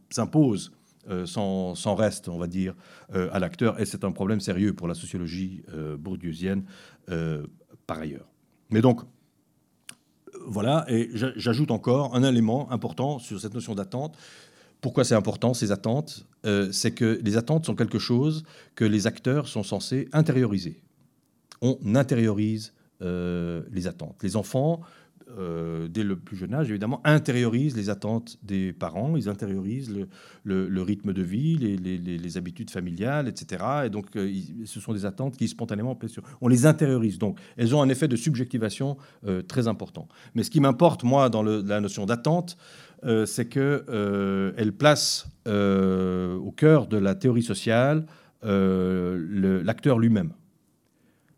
[0.09, 0.71] s'imposent
[1.07, 2.75] euh, sans, reste, on va dire,
[3.15, 3.79] euh, à l'acteur.
[3.79, 6.65] Et c'est un problème sérieux pour la sociologie euh, bourdieusienne
[7.87, 8.27] par ailleurs.
[8.69, 9.01] Mais donc,
[10.45, 14.15] voilà, et j'ajoute encore un élément important sur cette notion d'attente.
[14.79, 16.27] Pourquoi c'est important, ces attentes?
[16.71, 18.43] C'est que les attentes sont quelque chose
[18.75, 20.83] que les acteurs sont censés intérioriser.
[21.61, 24.21] On intériorise les attentes.
[24.21, 24.81] Les enfants
[25.37, 29.93] euh, dès le plus jeune âge, évidemment, intériorisent les attentes des parents, ils intériorisent
[30.43, 33.63] le, rythme de vie, les, habitudes familiales, etc.
[33.85, 34.31] Et donc, euh,
[34.65, 35.97] ce sont des attentes qui spontanément,
[36.41, 37.19] on les intériorise.
[37.19, 40.07] Donc, elles ont un effet de subjectivation euh, très important.
[40.33, 42.57] Mais ce qui m'importe, moi, dans la notion d'attente,
[43.25, 48.05] c'est qu'elle place au cœur de la théorie sociale
[48.41, 50.33] l'acteur lui-même.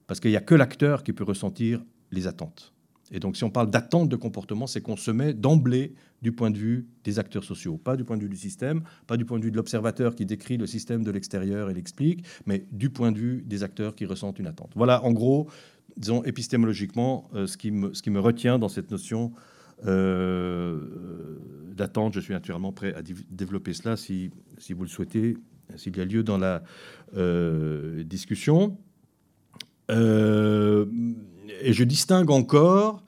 [0.08, 2.74] Parce qu'il n'y a que l'acteur qui peut ressentir les attentes.
[3.12, 6.50] Et donc, si on parle d'attente de comportement, c'est qu'on se met d'emblée du point
[6.50, 9.38] de vue des acteurs sociaux, pas du point de vue du système, pas du point
[9.38, 13.12] de vue de l'observateur qui décrit le système de l'extérieur et l'explique, mais du point
[13.12, 14.72] de vue des acteurs qui ressentent une attente.
[14.76, 15.50] Voilà, en gros,
[15.98, 19.34] disons épistémologiquement, euh, ce, qui me, ce qui me retient dans cette notion
[19.86, 20.80] euh,
[21.76, 22.14] d'attente.
[22.14, 25.38] Je suis naturellement prêt à développer cela si, si vous le souhaitez,
[25.76, 26.64] s'il y a lieu dans la
[27.18, 28.78] euh, discussion.
[31.62, 33.04] Et je distingue encore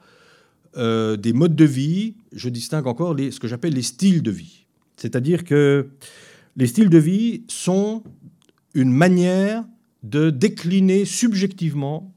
[0.76, 4.66] euh, des modes de vie, je distingue encore ce que j'appelle les styles de vie.
[4.96, 5.88] C'est-à-dire que
[6.56, 8.02] les styles de vie sont
[8.74, 9.64] une manière
[10.02, 12.12] de décliner subjectivement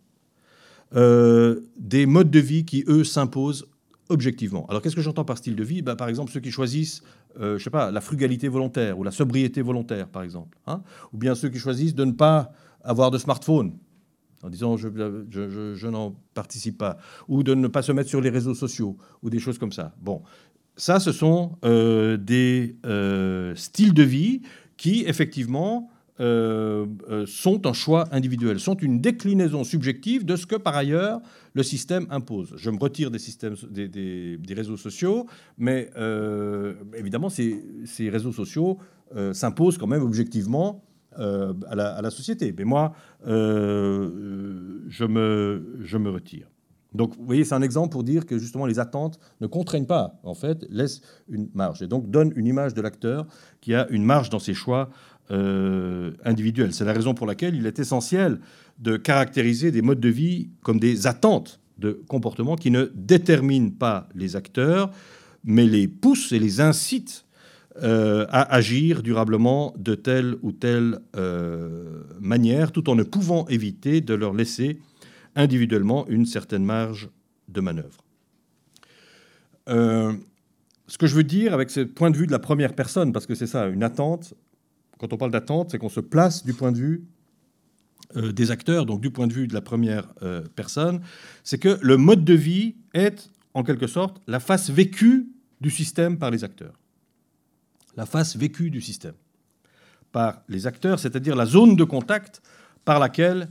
[0.96, 3.68] euh, des modes de vie qui, eux, s'imposent
[4.10, 4.66] objectivement.
[4.68, 5.82] Alors, qu'est-ce que j'entends par style de vie?
[5.82, 7.04] Bah, Par exemple, ceux qui choisissent,
[7.40, 10.58] euh, je sais pas, la frugalité volontaire ou la sobriété volontaire, par exemple.
[10.66, 10.82] Hein?
[11.14, 12.52] Ou bien ceux qui choisissent de ne pas
[12.84, 13.74] avoir de smartphone
[14.48, 14.88] en disant je,
[15.76, 19.30] je, n'en participe pas, ou de ne pas se mettre sur les réseaux sociaux, ou
[19.30, 19.94] des choses comme ça.
[20.02, 20.22] Bon,
[20.78, 24.42] ça, ce sont euh, des euh, styles de vie
[24.78, 26.86] qui, effectivement, euh,
[27.26, 31.20] sont un choix individuel, sont une déclinaison subjective de ce que, par ailleurs,
[31.54, 32.54] le système impose.
[32.56, 35.90] Je me retire des, systèmes, des, des, réseaux sociaux, mais
[36.96, 38.78] évidemment, ces, ces, réseaux sociaux
[39.34, 40.87] s'imposent quand même objectivement
[41.20, 42.54] euh, à la, société.
[42.58, 42.94] Mais moi,
[43.28, 46.48] euh, je, me, je me retire.
[46.94, 50.20] Donc, vous voyez, c'est un exemple pour dire que justement les attentes ne contraignent pas,
[50.24, 53.28] en fait, laissent une marge et donc donnent une image de l'acteur
[53.62, 54.90] qui a une marge dans ses choix
[55.30, 56.74] euh, individuels.
[56.74, 58.40] C'est la raison pour laquelle il est essentiel
[58.80, 64.08] de caractériser des modes de vie comme des attentes de comportement qui ne déterminent pas
[64.16, 64.90] les acteurs,
[65.44, 67.27] mais les poussent et les incitent
[67.84, 74.02] euh, à agir durablement de telle ou telle euh, manière, tout en ne pouvant éviter
[74.02, 74.80] de leur laisser
[75.36, 77.08] individuellement une certaine marge
[77.50, 78.04] de manœuvre.
[79.70, 80.14] Euh,
[80.88, 83.28] ce que je veux dire avec ce point de vue de la première personne, parce
[83.28, 84.34] que c'est ça, une attente,
[84.98, 87.04] quand on parle d'attente, c'est qu'on se place du point de vue
[88.16, 90.08] des acteurs, donc du point de vue de la première
[90.56, 91.02] personne,
[91.44, 95.28] c'est que le mode de vie est, en quelque sorte, la face vécue
[95.62, 96.74] du système par les acteurs
[97.98, 99.16] la face vécue du système
[100.12, 102.42] par les acteurs, c'est-à-dire la zone de contact
[102.86, 103.50] par laquelle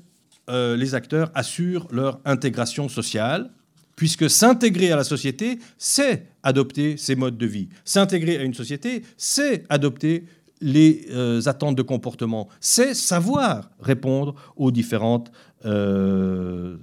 [0.49, 3.51] euh, les acteurs assurent leur intégration sociale,
[3.97, 7.69] puisque s'intégrer à la société, c'est adopter ces modes de vie.
[7.85, 10.27] S'intégrer à une société, c'est adopter
[10.61, 15.31] les euh, attentes de comportement, c'est savoir répondre aux différentes
[15.67, 16.77] euh,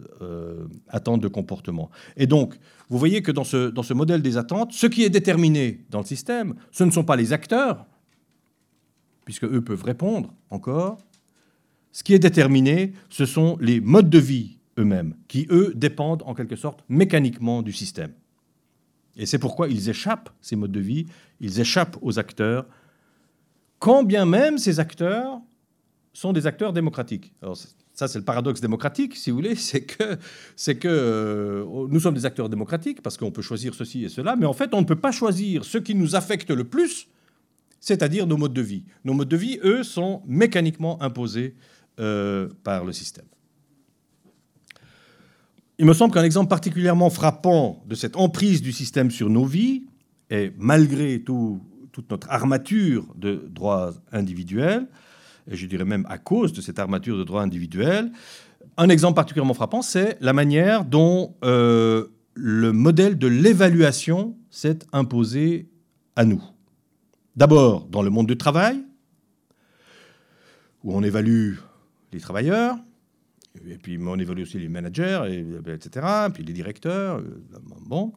[0.89, 1.89] attentes de comportement.
[2.17, 2.56] Et donc,
[2.89, 6.06] vous voyez que dans ce, dans modèle des attentes, ce qui est déterminé dans le
[6.06, 7.86] système, ce ne sont pas les acteurs,
[9.26, 10.98] puisque eux peuvent répondre encore.
[11.91, 16.34] Ce qui est déterminé, ce sont les modes de vie eux-mêmes, qui, eux, dépendent en
[16.34, 18.13] quelque sorte mécaniquement du système.
[19.15, 21.06] Et c'est pourquoi ils échappent, ces modes de vie,
[21.39, 22.65] ils échappent aux acteurs,
[23.80, 25.39] quand bien même ces acteurs
[26.13, 27.34] sont des acteurs démocratiques.
[27.93, 30.17] Ça, c'est le paradoxe démocratique, si vous voulez, c'est que,
[30.56, 34.36] c'est que euh, nous sommes des acteurs démocratiques parce qu'on peut choisir ceci et cela,
[34.36, 37.08] mais en fait, on ne peut pas choisir ce qui nous affecte le plus,
[37.79, 38.84] c'est-à-dire nos modes de vie.
[39.06, 41.56] Nos modes de vie, eux, sont mécaniquement imposés
[41.99, 43.25] euh, par le système.
[45.77, 49.84] Il me semble qu'un exemple particulièrement frappant de cette emprise du système sur nos vies,
[50.29, 54.88] et malgré tout, toute notre armature de droits individuels,
[55.49, 58.12] et je dirais même à cause de cette armature de droits individuels,
[58.77, 65.69] un exemple particulièrement frappant, c'est la manière dont euh, le modèle de l'évaluation s'est imposé
[66.15, 66.43] à nous.
[67.36, 68.84] D'abord dans le monde du travail,
[70.84, 71.56] où on évalue
[72.12, 72.77] les travailleurs,
[73.67, 77.17] et puis on évalue aussi les managers, et, etc., puis les directeurs.
[77.17, 77.43] Euh,
[77.86, 78.13] bon.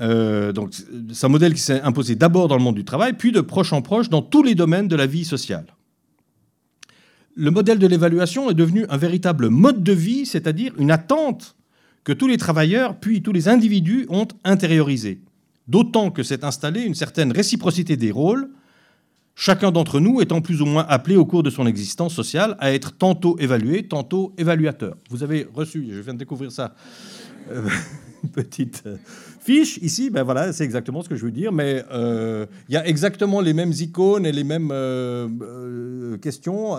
[0.00, 0.72] Euh, donc
[1.12, 3.72] c'est un modèle qui s'est imposé d'abord dans le monde du travail, puis de proche
[3.72, 5.66] en proche dans tous les domaines de la vie sociale.
[7.36, 11.56] Le modèle de l'évaluation est devenu un véritable mode de vie, c'est-à-dire une attente
[12.04, 15.20] que tous les travailleurs, puis tous les individus ont intériorisé.
[15.68, 18.50] D'autant que s'est installée une certaine réciprocité des rôles,
[19.34, 22.72] chacun d'entre nous étant plus ou moins appelé au cours de son existence sociale à
[22.72, 24.96] être tantôt évalué, tantôt évaluateur.
[25.10, 26.74] Vous avez reçu, je viens de découvrir ça,
[27.50, 27.68] euh,
[28.32, 28.96] petite euh,
[29.40, 32.78] fiche ici, ben voilà, c'est exactement ce que je veux dire, mais euh, il y
[32.78, 34.72] a exactement les mêmes icônes et les mêmes
[36.20, 36.76] questions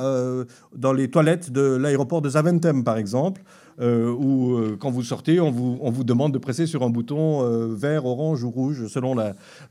[0.75, 3.41] dans les toilettes de l'aéroport de Zaventem, par exemple.
[3.81, 6.91] Euh, où euh, quand vous sortez, on vous, on vous, demande de presser sur un
[6.91, 9.15] bouton euh, vert, orange ou rouge selon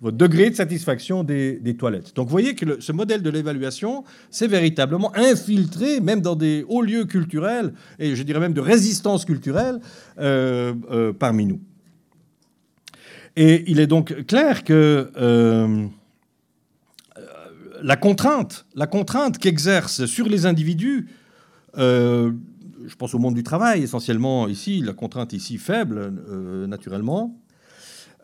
[0.01, 2.17] votre degré de satisfaction des, toilettes.
[2.17, 6.83] Donc vous voyez que ce modèle de l'évaluation s'est véritablement infiltré, même dans des hauts
[6.83, 9.79] lieux culturels, et je dirais même de résistance culturelle,
[10.17, 11.61] parmi nous.
[13.37, 15.11] Et il est donc clair que
[17.81, 21.07] la contrainte, la contrainte qu'exerce sur les individus
[22.87, 27.37] je pense au monde du travail essentiellement ici, la contrainte ici faible, euh, naturellement.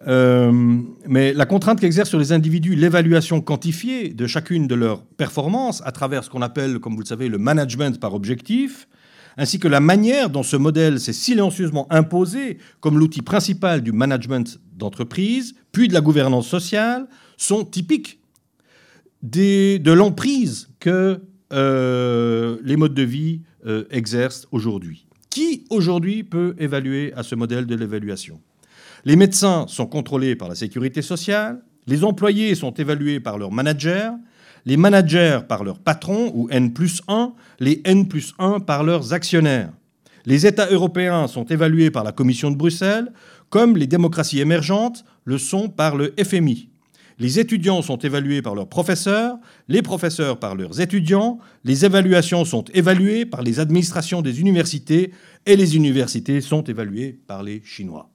[0.07, 0.53] Euh,
[1.07, 5.93] mais la contrainte qu'exerce sur les individus l'évaluation quantifiée de chacune de leurs performances à
[5.93, 8.89] travers ce qu'on appelle, comme vous le savez, le management par objectif,
[9.39, 14.61] ainsi que la manière dont ce modèle s'est silencieusement imposé comme l'outil principal du management
[14.75, 18.21] d'entreprise, puis de la gouvernance sociale, sont typiques
[19.23, 21.21] de l'emprise que
[21.53, 25.07] euh, les modes de vie euh, exercent aujourd'hui.
[25.31, 28.41] Qui aujourd'hui peut évaluer à ce modèle de l'évaluation?
[29.05, 34.11] Les médecins sont contrôlés par la sécurité sociale, les employés sont évalués par leurs managers,
[34.65, 39.13] les managers par leurs patrons ou N plus 1, les N plus 1 par leurs
[39.13, 39.73] actionnaires.
[40.25, 43.13] Les États européens sont évalués par la Commission de Bruxelles,
[43.49, 46.69] comme les démocraties émergentes le sont par le FMI.
[47.19, 52.65] Les étudiants sont évalués par leurs professeurs, les professeurs par leurs étudiants, les évaluations sont
[52.75, 55.13] évaluées par les administrations des universités
[55.47, 58.11] et les universités sont évaluées par les Chinois.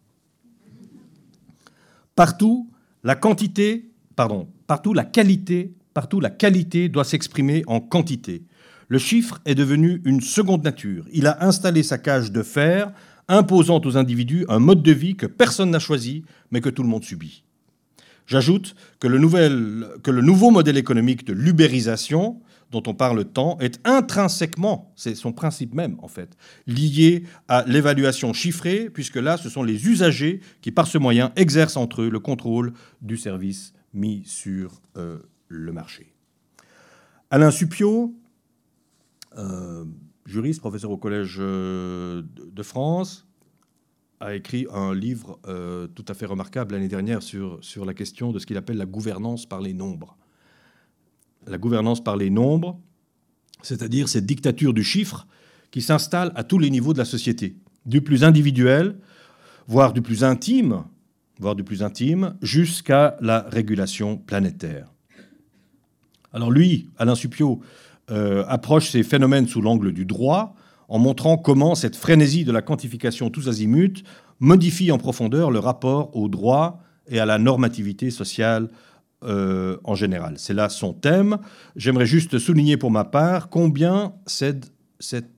[2.15, 2.69] Partout,
[3.03, 8.43] la quantité, pardon, partout la qualité, partout la qualité doit s'exprimer en quantité.
[8.87, 11.05] Le chiffre est devenu une seconde nature.
[11.11, 12.91] Il a installé sa cage de fer,
[13.27, 16.89] imposant aux individus un mode de vie que personne n'a choisi, mais que tout le
[16.89, 17.43] monde subit.
[18.27, 25.15] J'ajoute que le, nouveau modèle économique de l'ubérisation dont on parle tant est intrinsèquement, c'est
[25.15, 30.39] son principe même en fait, lié à l'évaluation chiffrée, puisque là, ce sont les usagers
[30.61, 35.73] qui, par ce moyen, exercent entre eux le contrôle du service mis sur euh, le
[35.73, 36.13] marché.
[37.29, 38.15] Alain Suppiot,
[39.37, 39.85] euh,
[40.25, 43.27] juriste, professeur au Collège euh, de France,
[44.21, 48.31] a écrit un livre euh, tout à fait remarquable l'année dernière sur, sur la question
[48.31, 50.15] de ce qu'il appelle la gouvernance par les nombres.
[51.47, 52.79] La gouvernance par les nombres,
[53.63, 55.27] c'est-à-dire cette dictature du chiffre
[55.71, 57.55] qui s'installe à tous les niveaux de la société,
[57.85, 58.95] du plus individuel,
[59.67, 60.83] voire du plus intime,
[61.39, 64.91] voire du plus intime, jusqu'à la régulation planétaire.
[66.31, 67.61] Alors lui, Alain Suppiot,
[68.11, 70.55] euh, approche ces phénomènes sous l'angle du droit,
[70.91, 74.03] en montrant comment cette frénésie de la quantification tous azimuts
[74.41, 78.67] modifie en profondeur le rapport au droit et à la normativité sociale
[79.23, 80.33] euh, en général.
[80.35, 81.37] C'est là son thème.
[81.77, 84.69] J'aimerais juste souligner pour ma part combien cette,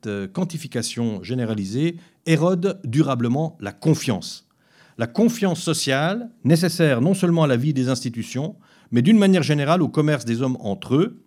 [0.08, 4.50] euh, quantification généralisée érode durablement la confiance.
[4.98, 8.56] La confiance sociale, nécessaire non seulement à la vie des institutions,
[8.90, 11.24] mais d'une manière générale au commerce des hommes entre eux.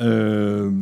[0.00, 0.72] Euh,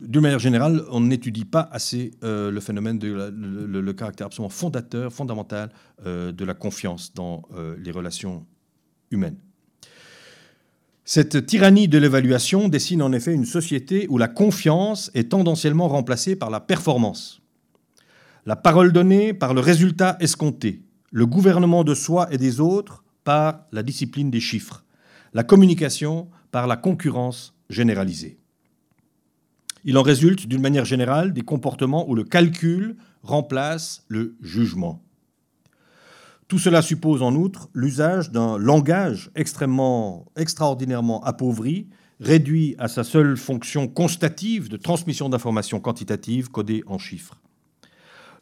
[0.00, 5.12] d'une manière générale, on n'étudie pas assez euh, le phénomène de le, caractère absolument fondateur,
[5.12, 5.70] fondamental
[6.04, 8.46] euh, de la confiance dans euh, les relations
[9.10, 9.36] humaines.
[11.04, 16.36] Cette tyrannie de l'évaluation dessine en effet une société où la confiance est tendanciellement remplacée
[16.36, 17.40] par la performance.
[18.44, 20.82] La parole donnée par le résultat escompté,
[21.12, 24.84] le gouvernement de soi et des autres par la discipline des chiffres,
[25.32, 28.38] la communication par la concurrence généralisée.
[29.88, 35.00] Il en résulte d'une manière générale des comportements où le calcul remplace le jugement.
[36.48, 41.86] Tout cela suppose en outre l'usage d'un langage extrêmement, extraordinairement appauvri,
[42.18, 47.40] réduit à sa seule fonction constative de transmission d'informations quantitatives codées en chiffres.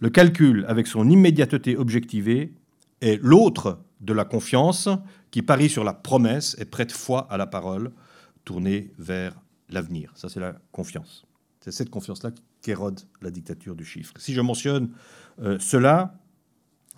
[0.00, 2.54] Le calcul, avec son immédiateté objectivée,
[3.02, 4.88] est l'autre de la confiance
[5.30, 7.92] qui parie sur la promesse et prête foi à la parole
[8.46, 9.38] tournée vers
[9.68, 10.10] l'avenir.
[10.14, 11.26] Ça, c'est la confiance.
[11.64, 14.12] C'est cette confiance-là qui érode la dictature du chiffre.
[14.18, 14.90] Si je mentionne
[15.40, 16.18] euh, cela,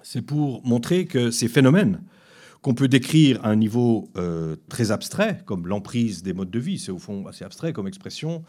[0.03, 2.03] c'est pour montrer que ces phénomènes
[2.63, 6.81] qu'on peut décrire à un niveau euh, très abstrait, comme l'emprise des modes de vie,
[6.81, 8.43] c'est au fond assez abstrait comme expression,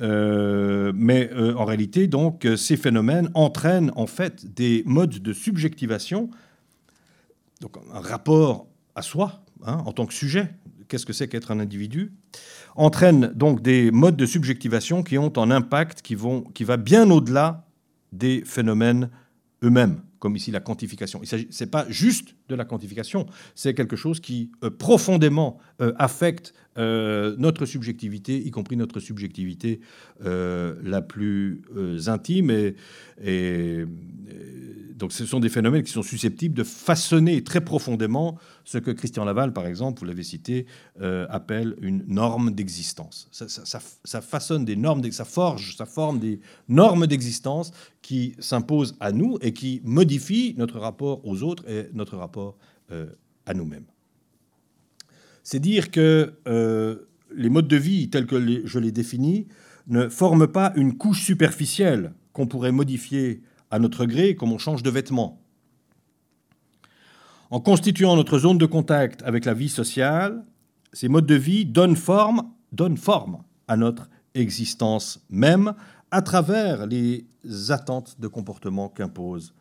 [0.00, 6.30] euh, mais en réalité, donc, ces phénomènes entraînent en fait des modes de subjectivation,
[7.60, 10.48] donc un rapport à soi hein, en tant que sujet.
[10.92, 12.12] Qu'est-ce que c'est qu'être un individu
[12.76, 17.10] entraînent donc des modes de subjectivation qui ont un impact qui, vont, qui va bien
[17.10, 17.66] au-delà
[18.12, 19.08] des phénomènes
[19.64, 21.22] eux-mêmes comme ici la quantification.
[21.24, 26.52] Ce n'est pas juste de la quantification, c'est quelque chose qui euh, profondément euh, affecte
[26.76, 29.80] euh, notre subjectivité, y compris notre subjectivité
[30.20, 31.62] la plus
[32.06, 32.50] intime.
[32.50, 33.86] et,
[34.96, 39.24] donc ce sont des phénomènes qui sont susceptibles de façonner très profondément ce que Christian
[39.24, 40.66] Laval, par exemple, vous l'avez cité,
[41.00, 43.28] euh, appelle une norme d'existence.
[43.30, 47.72] Ça, façonne des normes, ça forge, ça forme des normes d'existence
[48.02, 52.56] qui s'imposent à nous et qui modifient notre rapport aux autres et notre rapport
[52.90, 53.06] euh,
[53.46, 53.86] à nous-mêmes.
[55.42, 59.48] C'est dire que euh, les modes de vie tels que je les définis
[59.88, 64.84] ne forment pas une couche superficielle qu'on pourrait modifier à notre gré comme on change
[64.84, 65.42] de vêtements.
[67.50, 70.42] En constituant notre zone de contact avec la vie sociale,
[70.92, 75.74] ces modes de vie donnent forme, donnent forme à notre existence même
[76.10, 77.26] à travers les
[77.70, 79.54] attentes de comportement qu'impose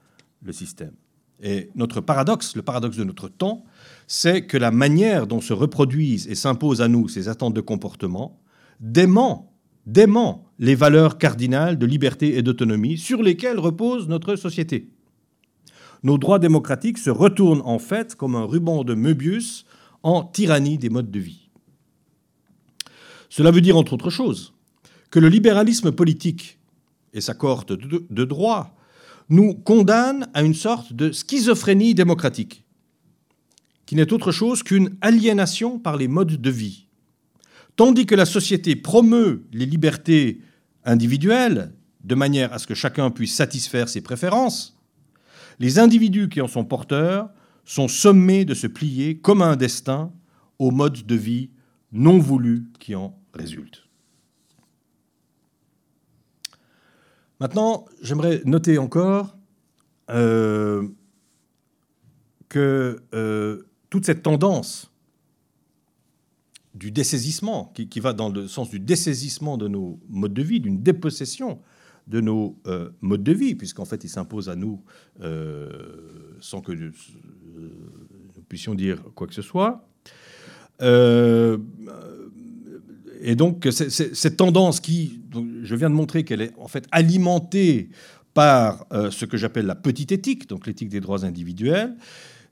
[0.44, 0.94] le système.
[1.42, 3.64] Et notre paradoxe, le paradoxe de notre temps,
[4.08, 8.40] c'est que la manière dont se reproduisent et s'imposent à nous ces attentes de comportement
[8.80, 9.51] dément
[9.86, 14.90] dément les valeurs cardinales de liberté et d'autonomie sur lesquelles repose notre société.
[16.04, 19.66] Nos droits démocratiques se retournent en fait comme un ruban de Möbius
[20.04, 21.50] en tyrannie des modes de vie.
[23.30, 24.54] Cela veut dire, entre autres choses,
[25.10, 26.60] que le libéralisme politique
[27.14, 28.76] et sa cohorte de droit
[29.30, 32.66] nous condamnent à une sorte de schizophrénie démocratique,
[33.86, 36.88] qui n'est autre chose qu'une aliénation par les modes de vie
[37.76, 40.42] Tandis que la société promeut les libertés
[40.84, 44.78] individuelles de manière à ce que chacun puisse satisfaire ses préférences,
[45.60, 47.30] les individus qui en sont porteurs
[47.66, 50.12] sont sommés de se plier comme un destin
[50.60, 51.52] au mode de vie
[51.92, 53.84] non voulu qui en résulte.
[57.40, 59.36] Maintenant, j'aimerais noter encore
[60.10, 60.88] euh,
[62.50, 64.91] que euh, toute cette tendance
[66.82, 70.82] du dessaisissement, qui, va dans le sens du dessaisissement de nos modes de vie, d'une
[70.82, 71.60] dépossession
[72.08, 74.82] de nos euh, modes de vie, puisqu'en fait, il s'impose à nous
[75.22, 75.70] euh,
[76.40, 76.92] sans que nous,
[78.50, 79.88] puissions dire quoi que ce soit.
[80.82, 81.60] Euh,
[83.22, 85.22] et donc, cette tendance qui,
[85.62, 87.90] je viens de montrer qu'elle est en fait alimentée
[88.34, 91.96] par ce que j'appelle la petite éthique, donc l'éthique des droits individuels,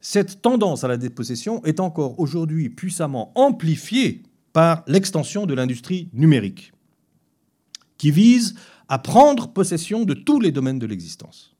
[0.02, 4.24] cette tendance à la dépossession est encore aujourd'hui puissamment amplifiée
[4.54, 6.74] par l'extension de l'industrie numérique,
[7.97, 8.56] qui vise
[8.88, 11.56] à prendre possession de tous les domaines de l'existence.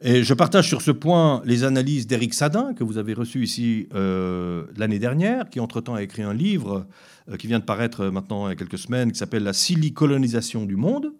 [0.00, 3.88] Et je partage sur ce point les analyses d'Éric Sadin, que vous avez reçu ici
[3.94, 6.86] euh, l'année dernière, qui entre-temps a écrit un livre
[7.28, 10.66] euh, qui vient de paraître maintenant il y a quelques semaines, qui s'appelle La silicolonisation
[10.66, 11.12] du monde.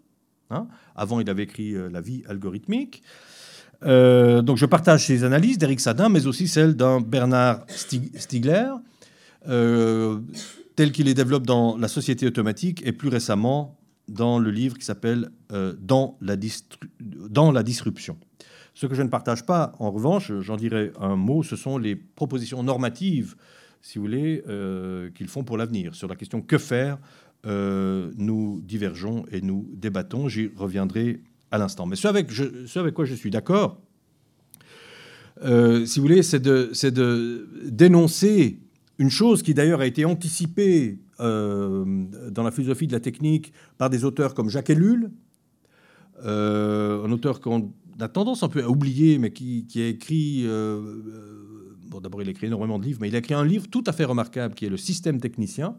[0.51, 0.69] Hein.
[0.95, 3.03] Avant, il avait écrit euh, La vie algorithmique.
[3.85, 8.70] Euh, donc je partage ces analyses d'Eric Sadin, mais aussi celles d'un Bernard Stiegler,
[9.49, 10.18] euh,
[10.76, 14.85] tel qu'il les développe dans La société automatique et plus récemment dans le livre qui
[14.85, 16.37] s'appelle euh, dans, la
[17.01, 18.16] dans la disruption.
[18.74, 21.97] Ce que je ne partage pas, en revanche, j'en dirai un mot, ce sont les
[21.97, 23.35] propositions normatives,
[23.83, 24.43] si vous voulez,
[25.16, 25.97] qu'ils font pour l'avenir.
[25.97, 26.99] Sur la question que faire,
[27.45, 30.29] nous divergeons et nous débattons.
[30.29, 31.20] J'y reviendrai
[31.51, 31.87] à l'instant.
[31.87, 32.29] Mais ce avec,
[32.77, 33.81] avec, quoi je suis d'accord,
[35.45, 38.59] euh, si vous voulez, c'est de, de, dénoncer
[38.99, 44.05] une chose qui d'ailleurs a été anticipée dans la philosophie de la technique par des
[44.05, 45.11] auteurs comme Jacques Ellul,
[46.25, 50.47] un auteur qu'on a tendance un peu à oublier, mais qui, a écrit...
[50.47, 53.83] bon, d'abord, il a écrit énormément de livres, mais il a écrit un livre tout
[53.87, 55.77] à fait remarquable qui est Le système technicien,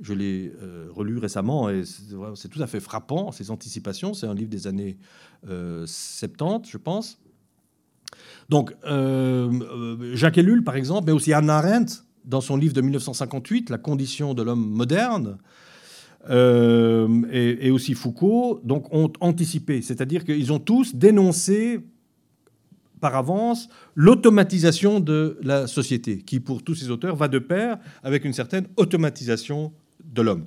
[0.00, 1.82] je l'ai euh, relu récemment et
[2.34, 4.14] c'est tout à fait frappant, ces anticipations.
[4.14, 4.96] C'est un livre des années
[5.44, 7.18] 70, euh, je pense.
[8.48, 11.94] Donc, euh, Jacques Ellul, par exemple, mais aussi Hannah Arendt,
[12.24, 15.38] dans son livre de 1958, La condition de l'homme moderne,
[16.28, 19.80] et, et, aussi Foucault, donc, ont anticipé.
[19.80, 21.80] C'est-à-dire qu'ils ont tous dénoncé
[23.00, 28.24] par avance l'automatisation de la société, qui pour tous ces auteurs va de pair avec
[28.24, 29.72] une certaine automatisation
[30.10, 30.46] de l'homme.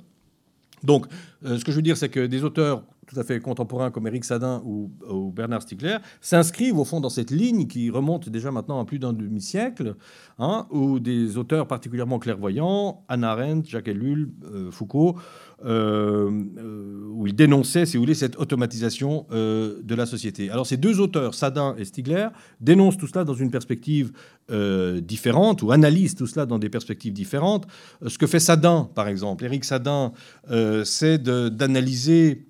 [0.82, 1.06] Donc,
[1.44, 4.06] euh, ce que je veux dire, c'est que des auteurs tout à fait contemporains comme
[4.06, 4.90] Eric Sadin ou,
[5.34, 9.12] Bernard Stiegler s'inscrivent au fond dans cette ligne qui remonte déjà maintenant à plus d'un
[9.12, 9.96] demi-siècle,
[10.38, 15.16] hein, où des auteurs particulièrement clairvoyants, Anna Arendt, Jacques Ellul, euh, Foucault,
[15.62, 20.50] où il dénonçait, si vous voulez, cette automatisation euh, de la société.
[20.50, 22.28] Alors ces deux auteurs, Sadin et Stigler,
[22.60, 24.12] dénoncent tout cela dans une perspective
[25.00, 27.66] différente, ou analysent tout cela dans des perspectives différentes.
[28.06, 30.12] Ce que fait Sadin, par exemple, Eric Sadin,
[30.84, 32.46] c'est d'analyser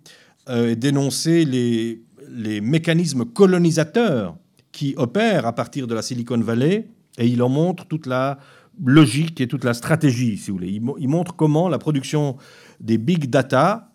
[0.51, 4.37] et dénoncer les mécanismes colonisateurs
[4.75, 8.39] qui opèrent à partir de la Silicon Valley, et il en montre toute la
[8.85, 10.81] logique et toute la stratégie, si vous voulez.
[10.99, 12.37] Il, montre comment la production
[12.81, 13.91] des big data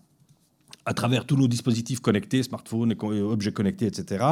[0.86, 4.26] à travers tous nos dispositifs connectés, smartphones, objets connectés, etc.,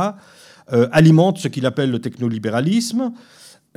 [0.73, 3.13] euh, alimente ce qu'il appelle le technolibéralisme,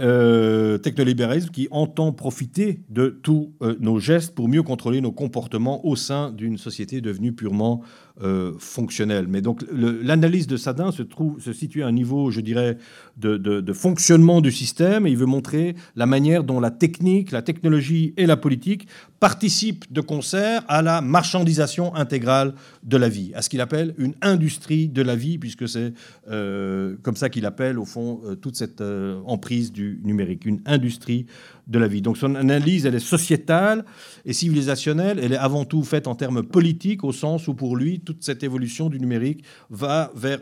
[0.00, 5.84] euh, technolibéralisme qui entend profiter de tous euh, nos gestes pour mieux contrôler nos comportements
[5.86, 7.82] au sein d'une société devenue purement
[8.22, 9.26] euh, fonctionnelle.
[9.28, 12.78] Mais donc l'analyse de Sadin se, trouve, se situe à un niveau, je dirais,
[13.18, 17.42] de, de, fonctionnement du système et il veut montrer la manière dont la technique, la
[17.42, 18.88] technologie et la politique
[19.20, 24.14] participent de concert à la marchandisation intégrale de la vie, à ce qu'il appelle une
[24.22, 25.92] industrie de la vie, puisque c'est
[26.26, 28.82] comme ça qu'il appelle au fond toute cette
[29.26, 31.26] emprise du numérique, une industrie
[31.66, 32.02] de la vie.
[32.02, 33.84] Donc son analyse, elle est sociétale
[34.24, 38.00] et civilisationnelle, elle est avant tout faite en termes politiques, au sens où pour lui,
[38.00, 40.40] toute cette évolution du numérique va vers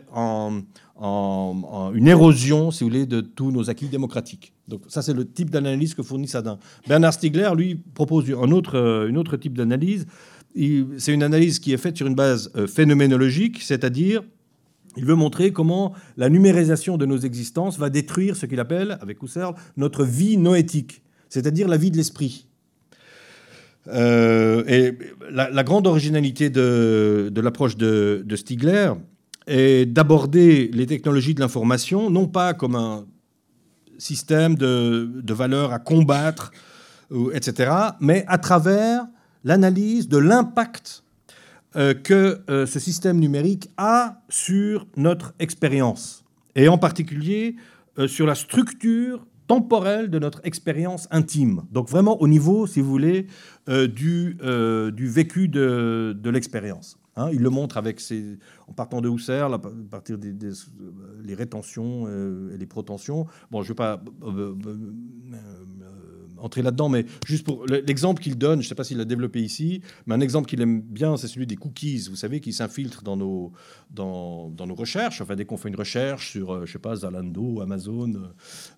[1.01, 4.53] une érosion, si vous voulez, de tous nos acquis démocratiques.
[4.67, 6.59] Donc ça, c'est le type d'analyse que fournit Sadin.
[6.87, 10.05] Bernard Stiegler, lui, propose un autre, une autre type d'analyse.
[10.97, 14.23] C'est une analyse qui est faite sur une base euh, phénoménologique, c'est-à-dire
[14.97, 19.21] il veut montrer comment la numérisation de nos existences va détruire ce qu'il appelle, avec
[19.21, 22.47] Husserl, notre vie noétique, c'est-à-dire la vie de l'esprit.
[23.87, 24.97] Euh, et
[25.31, 28.91] la, grande originalité de, l'approche de, Stigler
[29.47, 33.05] est d'aborder les technologies de l'information non pas comme un
[33.97, 36.51] système de, de valeurs à combattre,
[37.33, 39.05] etc., mais à travers
[39.43, 41.03] l'analyse de l'impact
[41.75, 47.57] euh, que euh, ce système numérique a sur notre expérience, et en particulier
[47.99, 51.61] euh, sur la structure temporelle de notre expérience intime.
[51.71, 53.27] Donc vraiment au niveau, si vous voulez,
[53.67, 54.37] du,
[54.93, 56.99] du vécu de, de l'expérience.
[57.15, 57.29] Hein.
[57.33, 59.59] il le montre avec ses, en partant de Husserl, à
[59.89, 60.35] partir des,
[61.23, 63.25] les rétentions et les protensions.
[63.49, 64.03] Bon, je ne vais pas
[66.41, 69.41] entrer là-dedans, mais juste pour l'exemple qu'il donne, je ne sais pas s'il l'a développé
[69.41, 73.03] ici, mais un exemple qu'il aime bien, c'est celui des cookies, vous savez, qui s'infiltrent
[73.03, 73.51] dans nos,
[73.91, 75.21] dans, dans, nos recherches.
[75.21, 78.13] Enfin, dès qu'on fait une recherche sur, euh, je sais pas, Zalando, Amazon,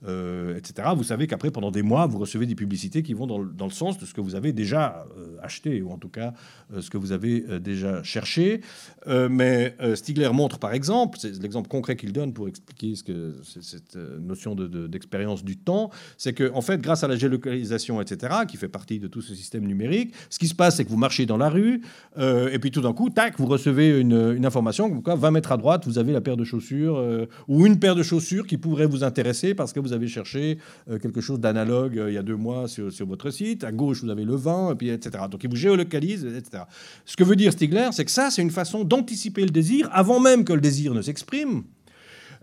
[0.08, 3.44] euh, etc., vous savez qu'après, pendant des mois, vous recevez des publicités qui vont dans,
[3.44, 6.34] dans le sens de ce que vous avez déjà euh, acheté, ou en tout cas
[6.80, 8.62] ce que vous avez déjà cherché.
[9.08, 13.96] mais Stigler montre, par exemple, c'est l'exemple concret qu'il donne pour expliquer ce que cette
[13.96, 18.58] notion d'expérience de, du temps, c'est que, en fait, grâce à la géolocalisation, etc., qui
[18.58, 20.14] fait partie de tout ce système numérique.
[20.30, 21.82] Ce qui se passe, c'est que vous marchez dans la rue,
[22.18, 25.52] euh, et puis tout d'un coup, tac, vous recevez une, information, comme quoi 20 mètres
[25.52, 28.58] à droite, vous avez la paire de chaussures, euh, ou une paire de chaussures qui
[28.58, 30.58] pourrait vous intéresser parce que vous avez cherché
[30.90, 33.64] euh, quelque chose d'analogue il y a deux mois sur, votre site.
[33.64, 35.26] À gauche, vous avez le vin, et puis etc.
[35.30, 36.64] Donc il vous géolocalise, etc.
[37.06, 40.20] Ce que veut dire Stigler, c'est que ça, c'est une façon d'anticiper le désir avant
[40.20, 41.64] même que le désir ne s'exprime.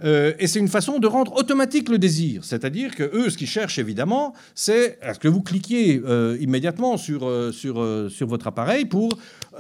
[0.05, 2.44] Euh, et c'est une façon de rendre automatique le désir.
[2.44, 6.96] C'est-à-dire que eux, ce qu'ils cherchent évidemment, c'est à ce que vous cliquiez euh, immédiatement
[6.96, 9.11] sur, euh, sur, sur votre appareil pour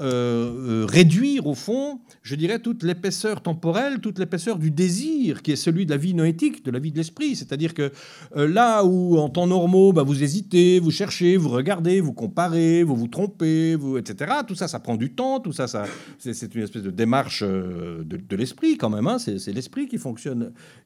[0.00, 5.86] réduire au fond, je dirais, toute l'épaisseur temporelle, toute l'épaisseur du désir qui est celui
[5.86, 7.34] de la vie noétique, de la vie de l'esprit.
[7.34, 7.90] C'est-à-dire que
[8.36, 12.94] là où en temps normaux, bah, vous hésitez, vous cherchez, vous regardez, vous comparez, vous
[12.94, 14.34] vous trompez, vous, etc.
[14.46, 15.40] Tout ça, ça prend du temps.
[15.40, 15.86] Tout ça, ça
[16.20, 19.08] c'est une espèce de démarche de, l'esprit quand même.
[19.08, 19.18] Hein.
[19.18, 20.27] C'est l'esprit qui fonctionne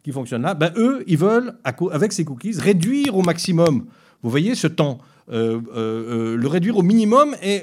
[0.02, 3.86] qui fonctionne là, ben eux, ils veulent, avec ces cookies, réduire au maximum,
[4.22, 4.98] vous voyez, ce temps.
[5.28, 7.62] le réduire au minimum et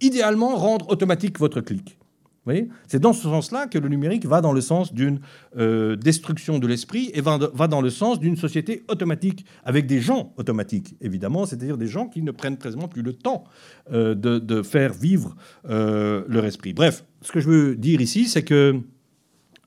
[0.00, 1.98] idéalement rendre automatique votre clic.
[2.86, 5.20] C'est dans ce sens-là que le numérique va dans le sens d'une
[5.56, 10.32] euh, destruction de l'esprit et va, dans le sens d'une société automatique, avec des gens
[10.36, 13.44] automatiques, évidemment, c'est-à-dire des gens qui ne prennent presque plus le temps
[13.92, 15.36] euh, de, faire vivre
[15.68, 16.72] euh, leur esprit.
[16.72, 18.80] Bref, ce que je veux dire ici, c'est que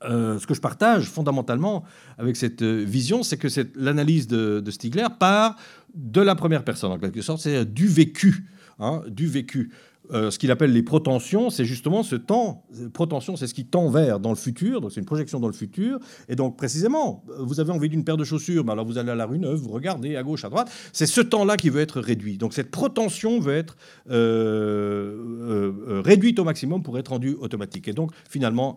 [0.04, 1.84] ce que je partage fondamentalement
[2.18, 5.56] avec cette vision, c'est que l'analyse de, de, Stigler part
[5.94, 8.46] de la première personne, en quelque sorte, c'est du vécu.
[8.78, 9.70] Hein, du vécu.
[10.12, 12.66] Euh, ce qu'il appelle les protensions, c'est justement ce temps.
[12.92, 15.54] Protension, c'est ce qui tend vers dans le futur, donc c'est une projection dans le
[15.54, 15.98] futur.
[16.28, 19.14] Et donc précisément, vous avez envie d'une paire de chaussures, mais alors vous allez à
[19.14, 20.70] la rue neuve, vous regardez à gauche, à droite.
[20.92, 22.36] C'est ce temps-là qui veut être réduit.
[22.36, 23.76] Donc cette protension veut être
[24.10, 27.88] euh, euh, réduite au maximum pour être rendue automatique.
[27.88, 28.76] Et donc finalement,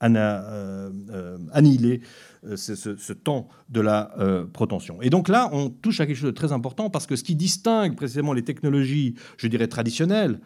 [0.00, 2.00] annihiler
[2.54, 4.46] ce, temps de la euh.
[5.02, 7.34] Et donc là, on touche à quelque chose de très important parce que ce qui
[7.34, 10.40] distingue précisément les technologies, je dirais traditionnelles,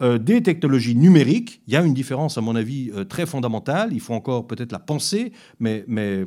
[0.00, 3.92] euh, des technologies numériques, il y a une différence, à mon avis, euh, très fondamentale.
[3.92, 6.26] Il faut encore peut-être la penser, mais, mais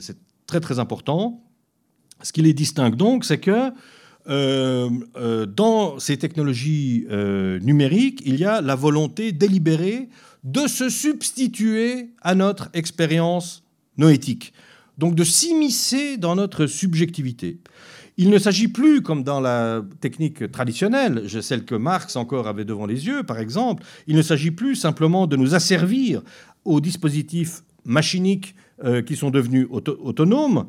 [0.00, 1.44] c'est très très important.
[2.22, 3.70] Ce qui les distingue donc, c'est que
[4.26, 7.06] dans ces technologies
[7.60, 10.08] numériques, il y a la volonté délibérée
[10.44, 13.64] de se substituer à notre expérience
[13.96, 14.52] noétique
[14.98, 17.58] donc de s'immiscer dans notre subjectivité.
[18.16, 22.86] Il ne s'agit plus, comme dans la technique traditionnelle, celle que Marx encore avait devant
[22.86, 26.22] les yeux, par exemple, il ne s'agit plus simplement de nous asservir
[26.64, 30.68] aux dispositifs machiniques euh, qui sont devenus autonomes,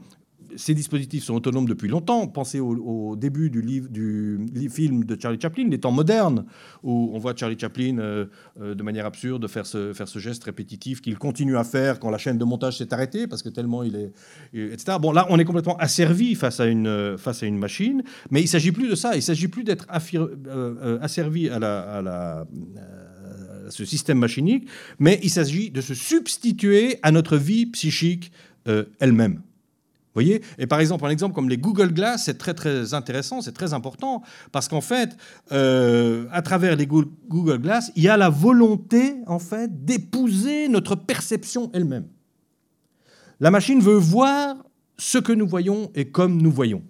[0.57, 2.27] ces dispositifs sont autonomes depuis longtemps.
[2.27, 6.45] Pensez au, début du, film de Charlie Chaplin, les temps modernes,
[6.83, 8.25] où on voit Charlie Chaplin euh,
[8.61, 12.37] euh, de manière absurde faire ce, geste répétitif qu'il continue à faire quand la chaîne
[12.37, 14.11] de montage s'est arrêtée, parce que tellement il est...
[14.53, 14.97] etc.
[14.99, 17.17] Bon, là, on est complètement asservi face à une,
[17.51, 19.13] machine, mais il ne s'agit plus de ça.
[19.13, 22.45] Il ne s'agit plus d'être euh, asservi à
[23.69, 24.67] ce système machinique,
[24.99, 28.31] mais il s'agit de se substituer à notre vie psychique
[28.99, 29.41] elle-même
[30.15, 33.51] voyez Et par exemple, un exemple comme les Google Glass, c'est très très intéressant, c'est
[33.51, 35.15] très important, parce qu'en fait,
[35.51, 40.95] euh, à travers les Google Glass, il y a la volonté, en fait, d'épouser notre
[40.95, 42.07] perception elle-même.
[43.39, 44.55] La machine veut voir
[44.97, 46.81] ce que nous voyons et comme nous voyons.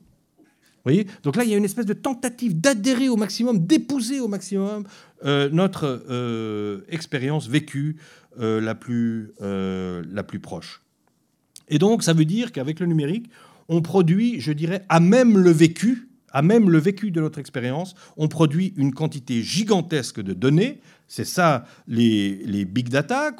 [0.84, 4.28] voyez Donc là, il y a une espèce de tentative d'adhérer au maximum, d'épouser au
[4.28, 4.84] maximum
[5.26, 7.97] euh, notre euh, expérience vécue
[8.38, 10.84] la, plus, la plus proche.
[11.70, 13.30] Et donc, ça veut dire qu'avec le numérique,
[13.68, 17.95] on produit, je dirais, à même le vécu, à même le vécu de notre expérience,
[18.18, 20.82] on produit une quantité gigantesque de données.
[21.07, 23.32] C'est ça les, big data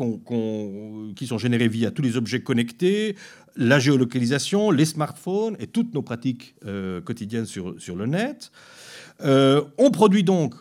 [1.16, 3.16] qui sont générés via tous les objets connectés,
[3.58, 8.52] la géolocalisation, les smartphones et toutes nos pratiques euh, quotidiennes sur, le net.
[9.22, 10.56] Euh, on produit donc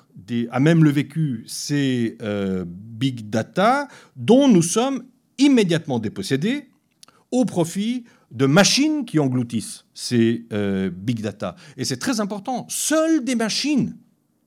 [0.50, 5.04] à même le vécu ces euh, big data dont nous sommes
[5.38, 6.68] immédiatement dépossédés
[7.34, 11.56] au profit de machines qui engloutissent ces euh, big data.
[11.76, 12.64] Et c'est très important.
[12.68, 13.96] Seules des machines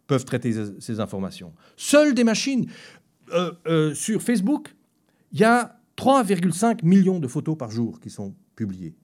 [0.08, 1.54] peuvent traiter ces informations.
[1.76, 2.68] Seules des machines.
[3.34, 4.74] Euh, euh, sur Facebook,
[5.34, 8.96] il y a 3,5 millions de photos par jour qui sont publiées.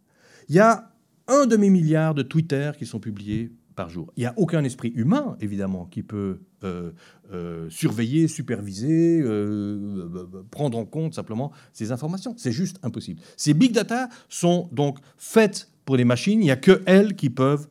[0.47, 0.93] Il y a
[1.27, 4.11] un demi-milliard de Twitter qui sont publiés par jour.
[4.15, 6.91] Il n'y a aucun esprit humain, évidemment, qui peut euh,
[7.33, 10.07] euh, surveiller, superviser, euh,
[10.51, 12.33] prendre en compte simplement ces informations.
[12.37, 13.21] C'est juste impossible.
[13.37, 16.39] Ces big data sont donc faites pour les machines.
[16.39, 17.67] Il n'y a que elles qui peuvent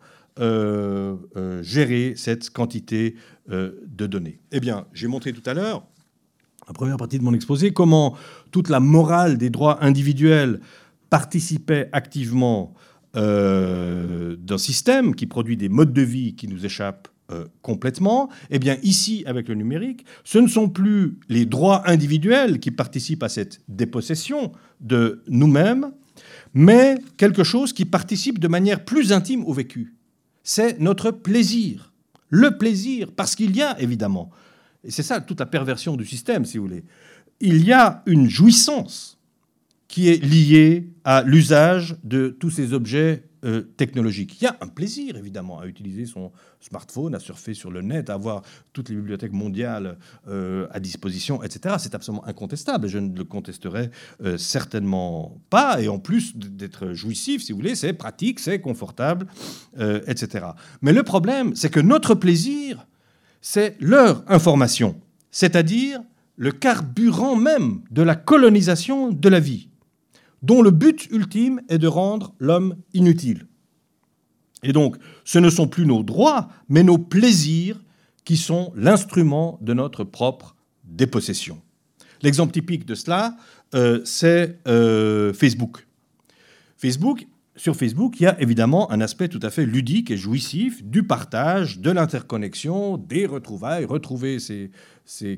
[1.62, 3.16] gérer cette quantité
[3.48, 4.40] de données.
[4.50, 5.86] Eh bien, j'ai montré tout à l'heure,
[6.66, 8.16] la première partie de mon exposé, comment
[8.50, 10.60] toute la morale des droits individuels
[11.10, 12.72] participait activement
[13.16, 18.58] euh, d'un système qui produit des modes de vie qui nous échappent euh, complètement, eh
[18.58, 23.28] bien ici, avec le numérique, ce ne sont plus les droits individuels qui participent à
[23.28, 25.92] cette dépossession de nous-mêmes,
[26.54, 29.94] mais quelque chose qui participe de manière plus intime au vécu.
[30.42, 31.92] C'est notre plaisir.
[32.28, 34.30] Le plaisir, parce qu'il y a évidemment,
[34.84, 36.84] et c'est ça toute la perversion du système, si vous voulez,
[37.40, 39.18] il y a une jouissance
[39.92, 44.40] qui est lié à l'usage de tous ces objets euh, technologiques.
[44.40, 48.08] Il y a un plaisir, évidemment, à utiliser son smartphone, à surfer sur le net,
[48.08, 48.40] à avoir
[48.72, 51.74] toutes les bibliothèques mondiales euh, à disposition, etc.
[51.78, 53.90] C'est absolument incontestable je ne le contesterai
[54.24, 55.82] euh, certainement pas.
[55.82, 59.26] Et en plus d'être jouissif, si vous voulez, c'est pratique, c'est confortable,
[60.06, 60.46] etc.
[60.80, 62.86] Mais le problème, c'est que notre plaisir,
[63.42, 64.98] c'est leur information,
[65.30, 66.00] c'est-à-dire
[66.36, 69.68] le carburant même de la colonisation de la vie
[70.42, 73.46] dont le but ultime est de rendre l'homme inutile.
[74.62, 77.82] Et donc, ce ne sont plus nos droits, mais nos plaisirs
[78.24, 81.60] qui sont l'instrument de notre propre dépossession.
[82.22, 83.36] L'exemple typique de cela,
[83.74, 85.86] euh, c'est euh, Facebook.
[86.76, 90.82] Facebook, sur Facebook, il y a évidemment un aspect tout à fait ludique et jouissif
[90.82, 94.70] du partage, de l'interconnexion, des retrouvailles, retrouver ses,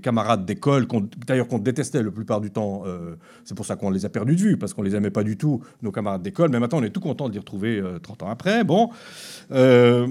[0.01, 0.87] camarades d'école,
[1.27, 2.85] d'ailleurs qu'on détestait la plupart du temps.
[2.87, 5.25] Euh, c'est pour ça qu'on les a perdus de vue, parce qu'on les aimait pas
[5.25, 6.51] du tout, nos camarades d'école.
[6.51, 8.63] Mais maintenant, on est tout content de les retrouver 30 euh, ans après.
[8.63, 8.91] Bon,
[9.51, 10.07] euh,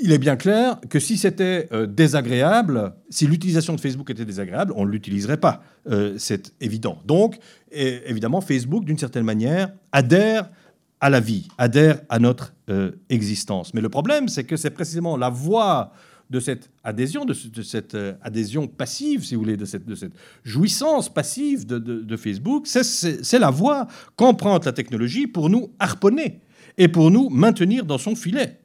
[0.00, 4.86] il est bien clair que si c'était désagréable, si l'utilisation de Facebook était désagréable, on
[4.86, 5.64] ne l'utiliserait pas.
[6.18, 6.98] c'est évident.
[7.04, 7.38] Donc,
[7.72, 10.48] évidemment, Facebook, d'une certaine manière, adhère
[11.00, 12.54] à la vie, adhère à notre
[13.08, 13.74] existence.
[13.74, 15.92] Mais le problème, c'est que c'est précisément la voie
[16.30, 19.84] de cette adhésion, de, cette euh, adhésion passive, si vous voulez, de cette
[20.44, 26.40] jouissance passive de, Facebook, c'est la voie qu'emprunte la technologie pour nous harponner
[26.78, 28.60] et pour nous maintenir dans son filet.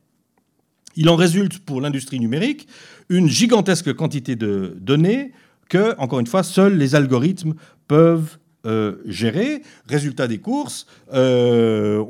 [0.96, 2.68] Il en résulte pour l'industrie numérique
[3.10, 5.32] une gigantesque quantité de données
[5.68, 7.56] que, encore une fois, seuls les algorithmes
[7.88, 9.62] peuvent euh, gérer.
[9.88, 12.04] Résultat des courses, euh,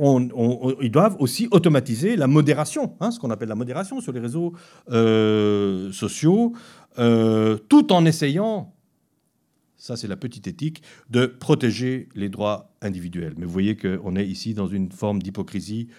[0.82, 4.54] ils doivent aussi automatiser la modération, hein, ce qu'on appelle la modération sur les réseaux
[4.90, 6.54] euh, sociaux,
[6.96, 8.74] tout en essayant,
[9.78, 13.34] ça c'est la petite éthique, de protéger les droits individuels.
[13.38, 15.90] Mais vous voyez qu'on est ici dans une forme d'hypocrisie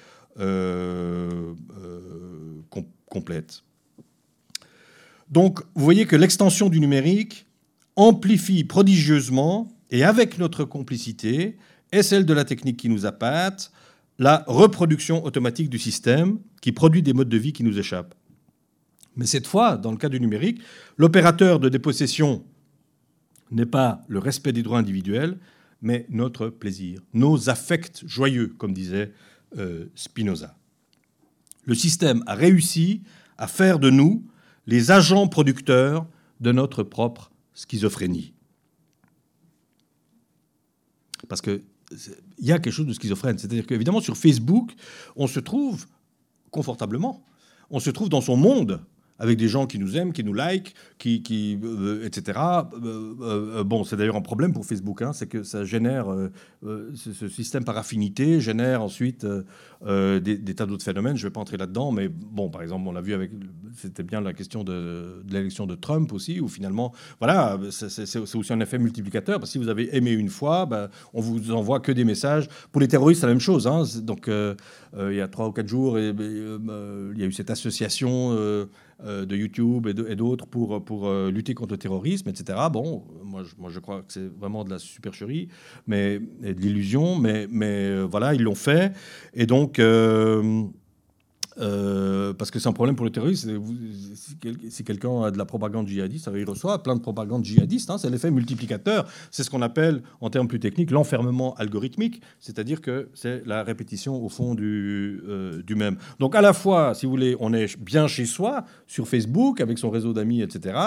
[3.11, 3.63] complète.
[5.31, 7.47] Donc vous voyez que l'extension du numérique
[7.97, 11.57] amplifie prodigieusement et avec notre complicité
[11.93, 13.71] et celle de la technique qui nous appâte,
[14.19, 18.15] la reproduction automatique du système qui produit des modes de vie qui nous échappent.
[19.17, 20.61] Mais cette fois, dans le cas du numérique,
[20.97, 22.45] l'opérateur de dépossession
[23.51, 25.39] n'est pas le respect des droits individuels,
[25.83, 29.13] mais notre plaisir, nos affects joyeux, comme disait
[29.59, 30.57] euh, Spinoza.
[31.65, 33.03] Le système a réussi
[33.39, 34.25] à faire de nous
[34.67, 36.07] les agents producteurs
[36.41, 38.36] de notre propre schizophrénie.
[41.29, 41.63] Parce qu'il
[42.39, 43.39] y a quelque chose de schizophrène.
[43.39, 44.73] C'est-à-dire qu'évidemment, sur Facebook,
[45.17, 45.87] on se trouve
[46.51, 47.25] confortablement.
[47.71, 48.85] On se trouve dans son monde
[49.19, 52.39] avec des gens qui nous aiment, qui nous like, qui, euh, etc.
[52.83, 56.07] Euh, euh, bon, c'est d'ailleurs un problème pour Facebook, hein, c'est que ça génère,
[56.63, 59.27] ce, système par affinité génère ensuite
[59.85, 61.17] des, tas d'autres phénomènes.
[61.17, 63.31] Je ne vais pas entrer là-dedans, mais bon, par exemple, on l'a vu avec,
[63.77, 68.61] c'était bien la question de, l'élection de Trump aussi, où finalement, voilà, c'est aussi un
[68.61, 71.93] effet multiplicateur, parce que si vous avez aimé une fois, ben, on vous envoie que
[71.93, 72.49] des messages.
[72.73, 73.67] Pour les terroristes, c'est la même chose.
[73.67, 77.51] Hein, donc, il y a trois ou quatre jours, et, il y a eu cette
[77.51, 78.67] association
[79.07, 82.59] euh, de YouTube et d'autres pour, pour euh, lutter contre le terrorisme, etc.
[82.73, 85.49] Bon, moi je, moi je crois que c'est vraiment de la supercherie,
[85.87, 88.93] mais et de l'illusion, mais, mais euh, voilà, ils l'ont fait.
[89.35, 89.81] Et donc,
[91.59, 93.49] euh, parce que c'est un problème pour le terroristes.
[94.69, 97.91] Si quelqu'un a de la propagande djihadiste, il reçoit plein de propagande djihadiste.
[97.91, 99.07] Hein, c'est l'effet multiplicateur.
[99.31, 102.21] C'est ce qu'on appelle, en termes plus techniques, l'enfermement algorithmique.
[102.41, 105.97] C'est-à-dire que c'est la répétition, au fond, du, euh, du même.
[106.19, 109.79] Donc, à la fois, si vous voulez, on est bien chez soi, sur Facebook, avec
[109.79, 110.79] son réseau d'amis, etc.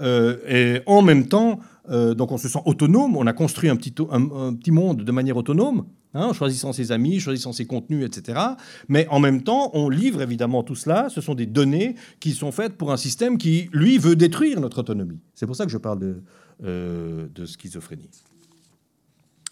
[0.00, 3.16] Euh, et en même temps, donc on se sent autonome.
[3.16, 5.86] On a construit un petit, un petit monde de manière autonome.
[6.14, 8.40] Hein, en choisissant ses amis, choisissant ses contenus, etc.
[8.88, 11.10] Mais en même temps, on livre évidemment tout cela.
[11.10, 14.78] Ce sont des données qui sont faites pour un système qui, lui, veut détruire notre
[14.78, 15.20] autonomie.
[15.34, 16.22] C'est pour ça que je parle de,
[16.64, 18.08] euh, schizophrénie.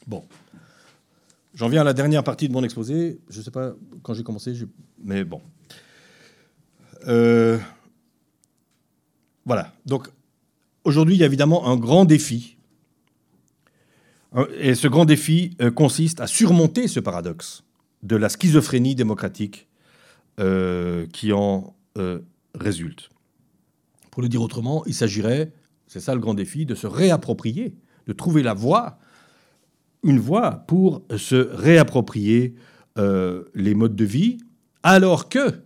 [0.07, 0.25] Bon.
[1.55, 3.21] J'en viens à la dernière partie de mon exposé.
[3.29, 4.55] Je ne sais pas quand j'ai commencé,
[5.05, 5.43] mais bon.
[7.07, 7.59] Euh,
[9.45, 9.75] voilà.
[9.85, 10.09] Donc,
[10.85, 12.56] aujourd'hui, il y a évidemment un grand défi
[14.59, 17.65] et ce grand défi euh, consiste à surmonter ce paradoxe
[18.03, 19.69] de la schizophrénie démocratique
[20.41, 22.21] euh, qui en euh,
[22.55, 23.09] résulte.
[24.11, 25.53] Pour le dire autrement, il s'agirait,
[25.87, 27.75] c'est ça le grand défi, de se réapproprier,
[28.07, 28.99] de trouver la voie,
[30.03, 32.55] une voie pour se réapproprier
[33.55, 34.39] les modes de vie,
[34.83, 35.61] alors que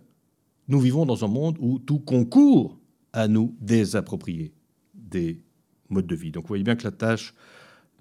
[0.67, 2.77] nous vivons dans un monde où tout concourt
[3.13, 4.53] à nous désapproprier
[4.93, 5.41] des
[5.89, 6.31] modes de vie.
[6.31, 7.33] Donc vous voyez bien que la tâche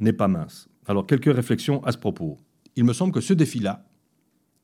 [0.01, 0.69] n'est pas mince.
[0.87, 2.39] Alors, quelques réflexions à ce propos.
[2.77, 3.87] Il me semble que ce défi-là,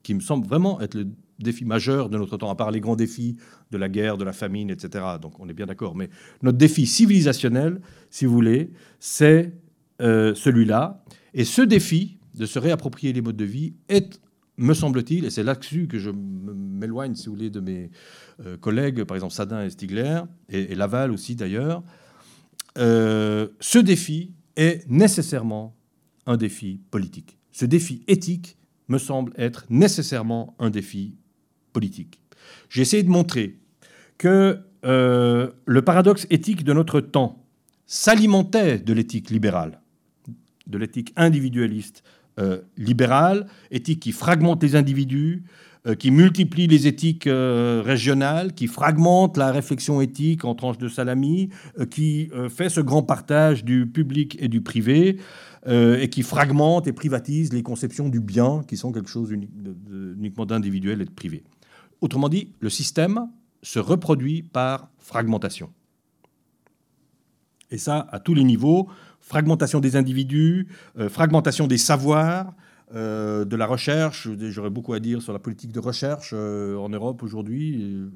[0.03, 1.09] qui me semble vraiment être le
[1.39, 3.37] défi majeur de notre temps, à part les grands défis
[3.71, 6.09] de la guerre, de la famine, etc., donc on est bien d'accord, mais
[6.43, 7.81] notre défi civilisationnel,
[8.11, 8.71] si vous voulez,
[9.01, 9.53] c'est
[10.01, 11.05] euh, celui-là.
[11.35, 14.21] Et ce défi de se réapproprier les modes de vie est,
[14.59, 17.91] me semble-t-il, et c'est là-dessus que je m'éloigne, si vous voulez, de mes
[18.45, 21.83] euh, collègues, par exemple Sadin et Stigler, et, Laval aussi d'ailleurs,
[22.79, 25.77] euh, ce défi est nécessairement
[26.27, 27.39] un défi politique.
[27.53, 28.57] Ce défi éthique
[28.89, 31.15] me semble être nécessairement un défi
[31.73, 32.21] politique.
[32.69, 33.59] J'ai essayé de montrer
[34.19, 37.45] que euh, le paradoxe éthique de notre temps
[37.87, 39.81] s'alimentait de l'éthique libérale,
[40.67, 42.03] de l'éthique individualiste
[42.39, 45.45] euh, libérale, éthique qui fragmente les individus,
[45.99, 51.51] qui multiplie les éthiques régionales, qui fragmente la réflexion éthique en tranches de salami,
[51.91, 55.19] qui fait ce grand partage du public et du privé,
[55.69, 61.03] et qui fragmente et privatise les conceptions du bien, qui sont quelque chose uniquement d'individuel
[61.03, 61.45] et de privé.
[62.01, 63.29] Autrement dit, le système
[63.63, 65.71] se reproduit par fragmentation.
[67.71, 68.89] Et ça, à tous les niveaux,
[69.21, 70.69] fragmentation des individus,
[70.99, 72.55] euh, fragmentation des savoirs,
[72.95, 74.29] euh, de la recherche.
[74.39, 78.09] J'aurais beaucoup à dire sur la politique de recherche euh, en Europe aujourd'hui,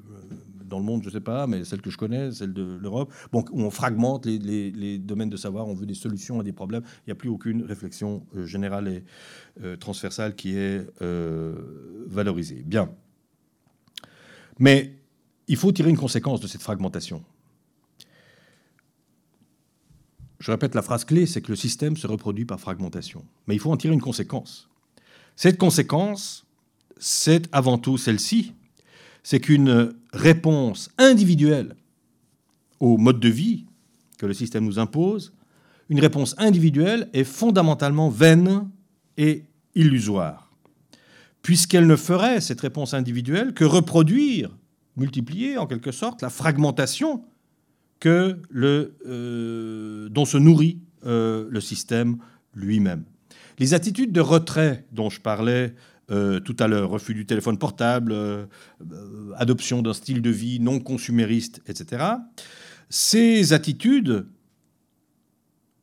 [0.64, 3.12] dans le monde, je ne sais pas, mais celle que je connais, celle de l'Europe,
[3.32, 4.38] bon, où on fragmente les,
[4.70, 6.82] les, domaines de savoir, on veut des solutions à des problèmes.
[6.98, 10.86] Il n'y a plus aucune réflexion générale et transversale qui est
[12.06, 12.62] valorisée.
[12.64, 12.90] Bien.
[14.60, 14.92] Mais
[15.48, 17.24] il faut tirer une conséquence de cette fragmentation.
[20.40, 23.24] Je répète la phrase clé, c'est que le système se reproduit par fragmentation.
[23.46, 24.68] Mais il faut en tirer une conséquence.
[25.36, 26.46] Cette conséquence,
[26.98, 28.54] c'est avant tout celle-ci,
[29.22, 31.76] c'est qu'une réponse individuelle
[32.80, 33.66] au mode de vie
[34.18, 35.32] que le système nous impose,
[35.90, 38.70] une réponse individuelle est fondamentalement vaine
[39.18, 40.50] et illusoire,
[41.42, 44.56] puisqu'elle ne ferait, cette réponse individuelle, que reproduire
[44.96, 47.24] multiplier en quelque sorte la fragmentation
[48.00, 52.16] que le, euh, dont se nourrit euh, le système
[52.54, 53.04] lui-même.
[53.58, 55.74] Les attitudes de retrait dont je parlais
[56.10, 58.16] euh, tout à l'heure, refus du téléphone portable,
[59.36, 62.04] adoption d'un style de vie non consumériste, etc.,
[62.88, 64.26] ces attitudes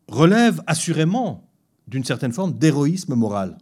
[0.09, 1.49] relèvent assurément
[1.88, 3.57] d'une certaine forme d'héroïsme moral.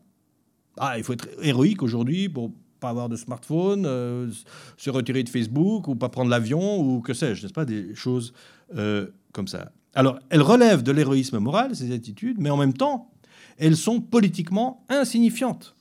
[0.77, 2.51] Ah, il faut être héroïque aujourd'hui pour
[2.89, 4.29] avoir de smartphone, euh,
[4.77, 8.33] se retirer de Facebook ou pas prendre l'avion ou que sais-je, n'est-ce pas Des choses
[8.75, 9.71] euh, comme ça.
[9.93, 13.11] Alors, elles relèvent de l'héroïsme moral, ces attitudes, mais en même temps,
[13.57, 15.75] elles sont politiquement insignifiantes.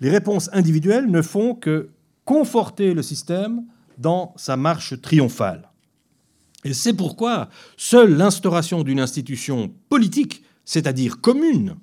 [0.00, 1.90] Les réponses individuelles ne font que
[2.24, 3.64] conforter le système
[3.98, 5.70] dans sa marche triomphale.
[6.64, 11.76] Et c'est pourquoi seule l'instauration d'une institution politique, c'est-à-dire commune,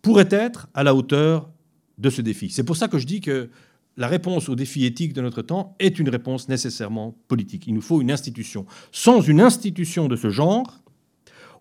[0.00, 1.49] pourrait être à la hauteur
[2.00, 2.50] de ce défi.
[2.50, 3.50] C'est pour ça que je dis que
[3.96, 7.66] la réponse au défi éthique de notre temps est une réponse nécessairement politique.
[7.66, 8.64] Il nous faut une institution.
[8.92, 10.80] Sans une institution de ce genre,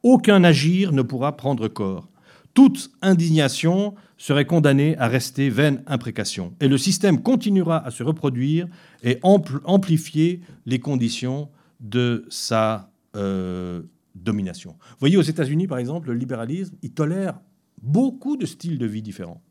[0.03, 2.09] aucun agir ne pourra prendre corps.
[2.53, 6.55] Toute indignation serait condamnée à rester vaine imprécation.
[6.61, 8.67] Et le système continuera à se reproduire
[9.03, 13.81] et amplifier les conditions de sa euh,
[14.15, 14.71] domination.
[14.71, 17.39] Vous voyez, aux États-Unis, par exemple, le libéralisme, il tolère
[17.81, 19.41] beaucoup de styles de vie différents.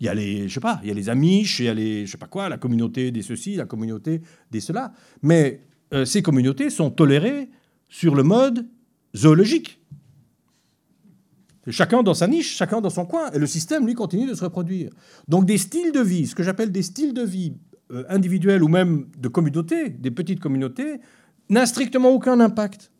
[0.00, 1.74] Il y a les, je sais pas, il y a les Amish, il y a
[1.74, 4.92] les, je sais pas quoi, la communauté des ceci, la communauté des cela.
[5.22, 7.50] Mais euh, ces communautés sont tolérées
[7.88, 8.66] sur le mode
[9.14, 9.78] zoologique.
[11.68, 14.42] Chacun dans sa niche, chacun dans son coin, et le système, lui, continue de se
[14.42, 14.90] reproduire.
[15.28, 17.52] Donc des styles de vie, ce que j'appelle des styles de vie
[17.90, 21.00] euh, individuels ou même de communautés, des petites communautés,
[21.50, 22.90] n'a strictement aucun impact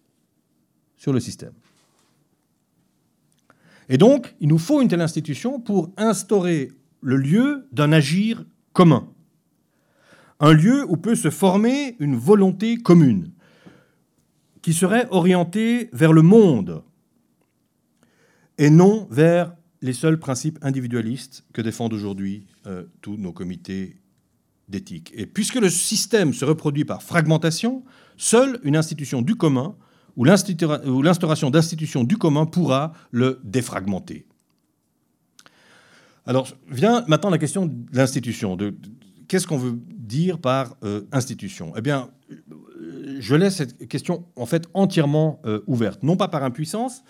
[0.98, 1.52] sur le système.
[3.88, 6.70] Et donc, il nous faut une telle institution pour instaurer
[7.00, 9.08] le lieu d'un agir commun.
[10.38, 13.30] Un lieu où peut se former une volonté commune
[14.62, 16.82] qui serait orientée vers le monde
[18.58, 23.96] et non vers les seuls principes individualistes que défendent aujourd'hui euh, tous nos comités
[24.68, 25.12] d'éthique.
[25.14, 27.82] Et puisque le système se reproduit par fragmentation,
[28.16, 29.74] seule une institution du commun
[30.16, 34.26] ou l'instauration d'institutions du commun pourra le défragmenter.
[36.30, 38.56] Alors vient maintenant la question de l'institution.
[39.26, 41.72] Qu'est-ce qu'on veut dire par euh, institution?
[41.76, 42.08] Eh bien,
[43.18, 47.02] je laisse cette question en fait entièrement euh, ouverte, non pas par impuissance,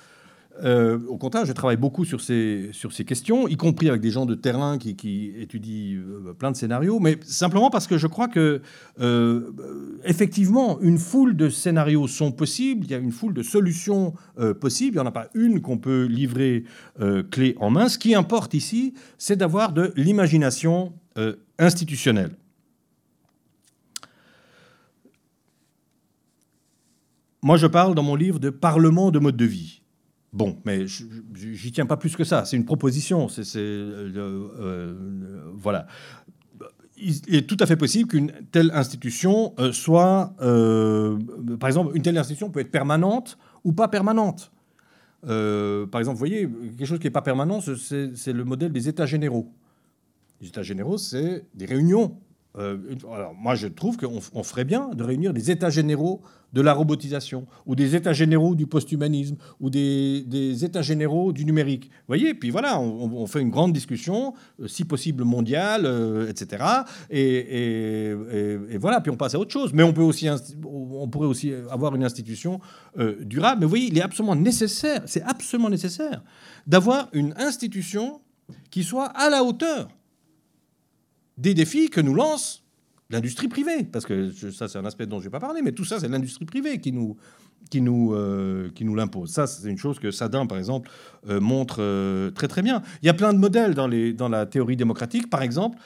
[0.63, 2.71] euh, au contraire, je travaille beaucoup sur ces,
[3.07, 7.19] questions, y compris avec des gens de terrain qui, étudient euh, plein de scénarios, mais
[7.23, 8.61] simplement parce que je crois que,
[9.01, 9.51] euh,
[10.05, 14.15] effectivement, une foule de scénarios sont possibles, il y a une foule de solutions
[14.61, 16.65] possibles, il n'y en a pas une qu'on peut livrer
[17.31, 17.89] clé en main.
[17.89, 20.93] Ce qui importe ici, c'est d'avoir de l'imagination
[21.59, 22.37] institutionnelle.
[27.43, 29.80] Moi, je parle dans mon livre de parlement de mode de vie.
[30.33, 32.45] Bon, mais j'y tiens pas plus que ça.
[32.45, 33.29] C'est une proposition.
[33.29, 35.87] C'est, euh, euh, voilà.
[36.97, 42.19] Il est tout à fait possible qu'une telle institution euh, soit, par exemple, une telle
[42.19, 44.53] institution peut être permanente ou pas permanente.
[45.23, 49.07] par exemple, vous voyez, quelque chose qui n'est pas permanent, c'est le modèle des États
[49.07, 49.51] généraux.
[50.41, 52.17] Les États généraux, c'est des réunions.
[52.59, 52.77] Euh,
[53.13, 56.21] alors moi, je trouve qu'on ferait bien de réunir des États généraux
[56.53, 61.85] de la robotisation, ou des états généraux du post-humanisme, ou des, états généraux du numérique.
[61.85, 65.89] Vous voyez Puis voilà, on, fait une grande discussion, euh, si possible mondiale,
[66.29, 66.65] etc.
[67.09, 68.17] Et,
[68.81, 69.73] voilà, puis on passe à autre chose.
[69.73, 70.29] Mais on, peut aussi,
[70.65, 72.59] on pourrait aussi avoir une institution
[73.21, 73.61] durable.
[73.61, 76.21] Mais vous voyez, il est absolument nécessaire, c'est absolument nécessaire
[76.67, 78.21] d'avoir une institution
[78.73, 79.89] qui soit à la hauteur
[81.41, 82.65] des défis que nous lance
[83.09, 83.85] l'industrie privée.
[83.85, 86.09] Parce que ça, c'est un aspect dont je n'ai pas parlé, mais tout ça, c'est
[86.09, 87.17] l'industrie privée qui nous,
[87.71, 89.31] qui nous, euh, nous l'impose.
[89.31, 90.91] Ça, c'est une chose que Sadin, par exemple,
[91.29, 92.83] euh, montre euh, très très bien.
[93.03, 95.29] Il y a plein de modèles dans, les, dans la théorie démocratique.
[95.31, 95.79] Par exemple,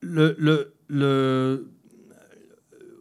[0.00, 1.70] le, le, le,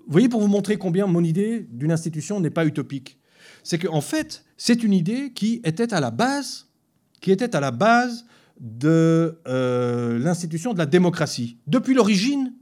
[0.06, 3.20] vous voyez, pour vous montrer combien mon idée d'une institution n'est pas utopique,
[3.64, 6.68] c'est qu'en fait, c'est une idée qui était à la base,
[7.20, 8.26] qui était à la base
[8.62, 11.58] de euh, l'institution de la démocratie.
[11.66, 12.54] Depuis l'origine,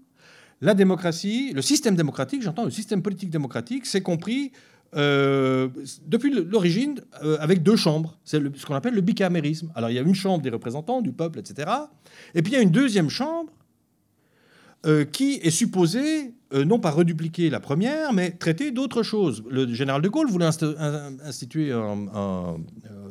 [0.62, 4.52] la démocratie, le système démocratique, j'entends le système politique démocratique, c'est compris
[4.96, 5.68] euh,
[6.08, 8.18] depuis l'origine euh, avec deux chambres.
[8.24, 9.72] C'est ce qu'on appelle le bicamérisme.
[9.76, 11.70] Alors il y a une chambre des représentants du peuple, etc.
[12.34, 13.52] Et puis il y a une deuxième chambre
[15.12, 19.44] qui est supposée euh, non pas redupliquer la première, mais traiter d'autres choses.
[19.50, 22.58] Le général de Gaulle voulait instituer euh,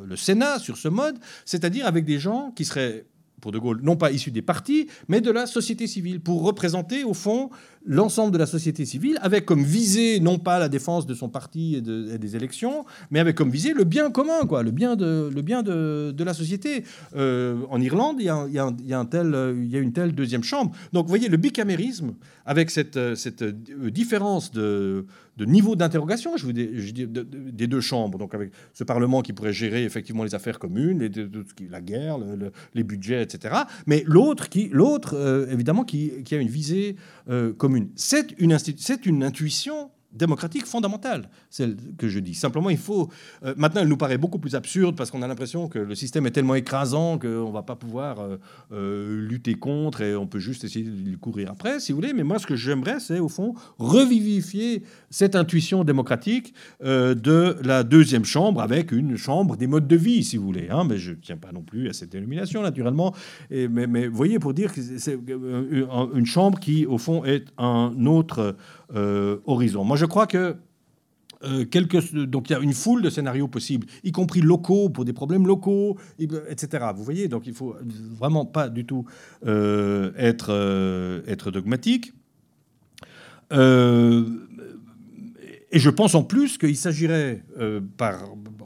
[0.05, 3.05] le Sénat sur ce mode, c'est-à-dire avec des gens qui seraient
[3.39, 7.03] pour De Gaulle, non pas issus des partis, mais de la société civile, pour représenter
[7.03, 7.49] au fond
[7.85, 11.75] l'ensemble de la société civile, avec comme visée non pas la défense de son parti
[11.75, 15.41] et, des élections, mais avec comme visée le bien commun, quoi, le bien de, le
[15.41, 16.83] bien de, la société.
[17.15, 20.71] Euh, en Irlande, il y, a, y a une telle deuxième chambre.
[20.93, 22.13] Donc vous voyez, le bicamérisme,
[22.45, 22.97] avec cette
[23.43, 25.05] différence de,
[25.39, 29.53] de niveau d'interrogation, je vous dis, des deux chambres, donc avec ce Parlement qui pourrait
[29.53, 32.17] gérer effectivement les affaires communes, les, la guerre,
[32.73, 33.55] les budgets, etc.
[33.87, 36.97] Mais l'autre, qui, l'autre euh, évidemment, qui, qui, a une visée
[37.29, 37.89] euh, commune.
[37.95, 42.33] C'est une, c'est une intuition démocratique fondamentale, celle que je dis.
[42.33, 43.09] Simplement, il faut...
[43.43, 46.25] Euh, maintenant, elle nous paraît beaucoup plus absurde parce qu'on a l'impression que le système
[46.25, 48.37] est tellement écrasant qu'on ne va pas pouvoir euh,
[48.71, 52.13] euh, lutter contre et on peut juste essayer de courir après, si vous voulez.
[52.13, 58.25] Mais moi, ce que j'aimerais, c'est au fond revivifier cette intuition démocratique de la deuxième
[58.25, 60.67] chambre avec une chambre des modes de vie, si vous voulez.
[60.69, 60.85] Hein.
[60.89, 63.13] Mais je ne tiens pas non plus à cette dénomination, naturellement.
[63.51, 65.17] Et, mais, mais voyez, pour dire que c'est
[66.13, 68.55] une chambre qui, au fond, est un autre
[68.95, 69.83] euh, horizon.
[69.83, 70.55] Moi, je crois que
[71.43, 71.63] euh,
[72.25, 75.47] donc il y a une foule de scénarios possibles, y compris locaux pour des problèmes
[75.47, 76.87] locaux, etc.
[76.95, 77.75] Vous voyez, donc il faut
[78.17, 79.05] vraiment pas du tout
[79.45, 82.13] euh, être, dogmatique.
[83.51, 83.55] et
[85.71, 87.45] je pense en plus qu'il s'agirait,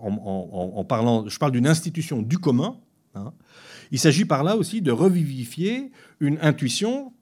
[0.01, 2.77] en, parlant, je parle d'une institution du commun,
[3.13, 3.33] hein,
[3.91, 7.13] il s'agit par là aussi de revivifier une intuition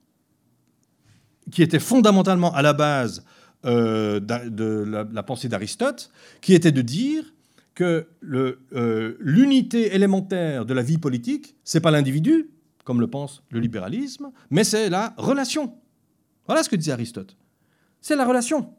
[1.49, 3.23] qui était fondamentalement à la base
[3.65, 4.83] euh, de
[5.13, 6.11] la, pensée d'Aristote,
[6.41, 7.23] qui était de dire
[7.73, 12.49] que euh, l'unité élémentaire de la vie politique, c'est pas l'individu,
[12.83, 15.73] comme le pense le libéralisme, mais c'est la relation.
[16.47, 17.37] Voilà ce que disait Aristote.
[18.01, 18.73] C'est la relation.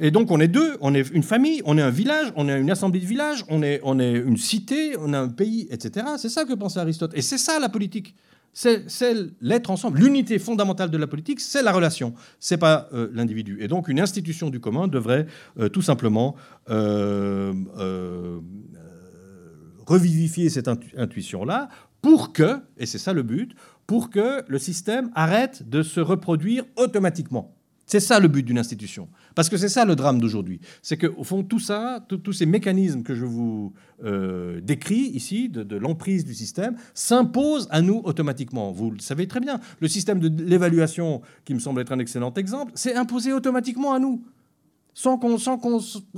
[0.00, 2.60] Et donc on est deux, on est une famille, on est un village, on est
[2.60, 6.06] une assemblée de villages, on est, on est une cité, on a un pays, etc.
[6.18, 7.12] C'est ça que pensait Aristote.
[7.14, 8.14] Et c'est ça la politique
[8.54, 9.98] c'est l'être ensemble.
[9.98, 13.58] L'unité fondamentale de la politique, c'est la relation, c'est pas euh, l'individu.
[13.60, 15.26] Et donc, une institution du commun devrait
[15.58, 16.36] euh, tout simplement
[16.70, 17.52] euh,
[19.86, 21.68] revivifier cette intuition-là
[22.00, 23.54] pour que, et c'est ça le but,
[23.86, 27.54] pour que le système arrête de se reproduire automatiquement.
[27.86, 29.08] C'est ça le but d'une institution.
[29.34, 30.60] Parce que c'est ça le drame d'aujourd'hui.
[30.82, 33.72] C'est qu'au fond, tout ça, tous ces mécanismes que je vous
[34.04, 38.72] euh, décris ici, de, l'emprise du système, s'imposent à nous automatiquement.
[38.72, 39.60] Vous le savez très bien.
[39.80, 43.98] Le système de l'évaluation, qui me semble être un excellent exemple, c'est imposé automatiquement à
[43.98, 44.24] nous,
[44.94, 45.60] sans, sans,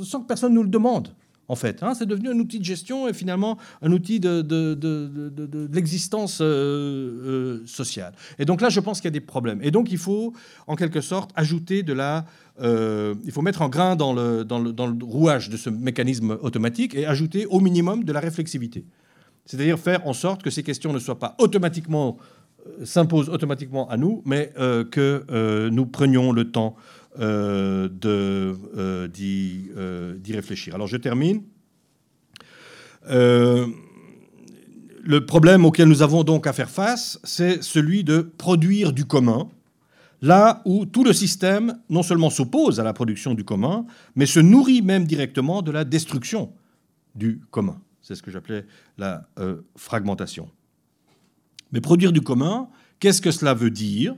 [0.03, 1.15] sans que personne nous le demande
[1.49, 1.83] en fait.
[1.83, 1.95] Hein.
[1.95, 8.13] c'est devenu un outil de gestion et finalement un outil de, l'existence euh, euh, sociale.
[8.39, 9.61] Et donc là, je pense qu'il y a des problèmes.
[9.63, 10.33] Et donc il faut,
[10.67, 12.25] en quelque sorte, ajouter de la...
[12.61, 15.69] Euh, il faut mettre en grain dans le, dans, le, dans le rouage de ce
[15.69, 18.85] mécanisme automatique et ajouter au minimum de la réflexivité.
[19.45, 22.17] C'est-à-dire faire en sorte que ces questions ne soient pas automatiquement
[22.83, 24.53] s'imposent automatiquement à nous, mais
[24.91, 26.75] que nous prenions le temps
[27.19, 29.09] euh, euh, euh,
[30.19, 30.75] d'y réfléchir.
[30.75, 31.43] Alors je termine.
[33.09, 33.71] le
[35.25, 39.49] problème auquel nous avons donc à faire face, c'est celui de produire du commun,
[40.21, 44.41] là où tout le système non seulement s'oppose à la production du commun, mais se
[44.41, 46.53] nourrit même directement de la destruction
[47.15, 47.81] du commun.
[48.03, 48.67] C'est ce que j'appelais
[48.99, 49.27] la
[49.77, 50.51] fragmentation.
[51.73, 52.69] Mais produire du commun,
[53.01, 54.17] qu'est-ce que cela veut dire?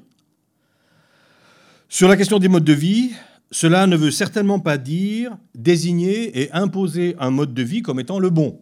[1.91, 3.13] Sur la question des modes de vie,
[3.51, 8.19] cela ne veut certainement pas dire désigner et imposer un mode de vie comme étant
[8.19, 8.61] le bon.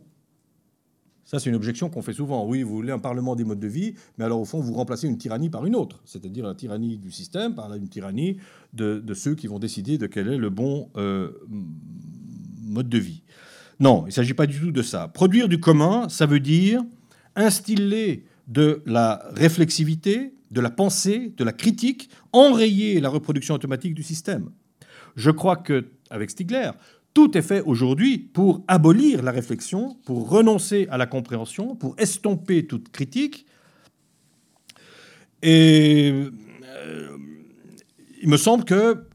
[1.25, 2.47] Ça, c'est une objection qu'on fait souvent.
[2.47, 5.09] Oui, vous voulez un parlement des modes de vie, mais alors au fond, vous remplacez
[5.09, 8.37] une tyrannie par une autre, c'est-à-dire la tyrannie du système par une tyrannie
[8.75, 11.33] de, ceux qui vont décider de quel est le bon euh,
[12.63, 13.25] mode de vie.
[13.81, 15.09] Non, il ne s'agit pas du tout de ça.
[15.09, 16.85] Produire du commun, ça veut dire
[17.35, 24.03] instiller de la réflexivité, de la pensée, de la critique, enrayer la reproduction automatique du
[24.03, 24.51] système.
[25.17, 26.71] Je crois que avec Stigler,
[27.15, 32.67] tout est fait aujourd'hui pour abolir la réflexion, pour renoncer à la compréhension, pour estomper
[32.67, 33.47] toute critique.
[35.43, 36.13] Et
[36.65, 37.17] euh,
[38.23, 39.07] il me semble que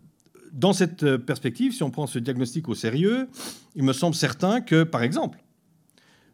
[0.51, 3.27] dans cette perspective, si on prend ce diagnostic au sérieux,
[3.75, 5.39] il me semble certain que, par exemple,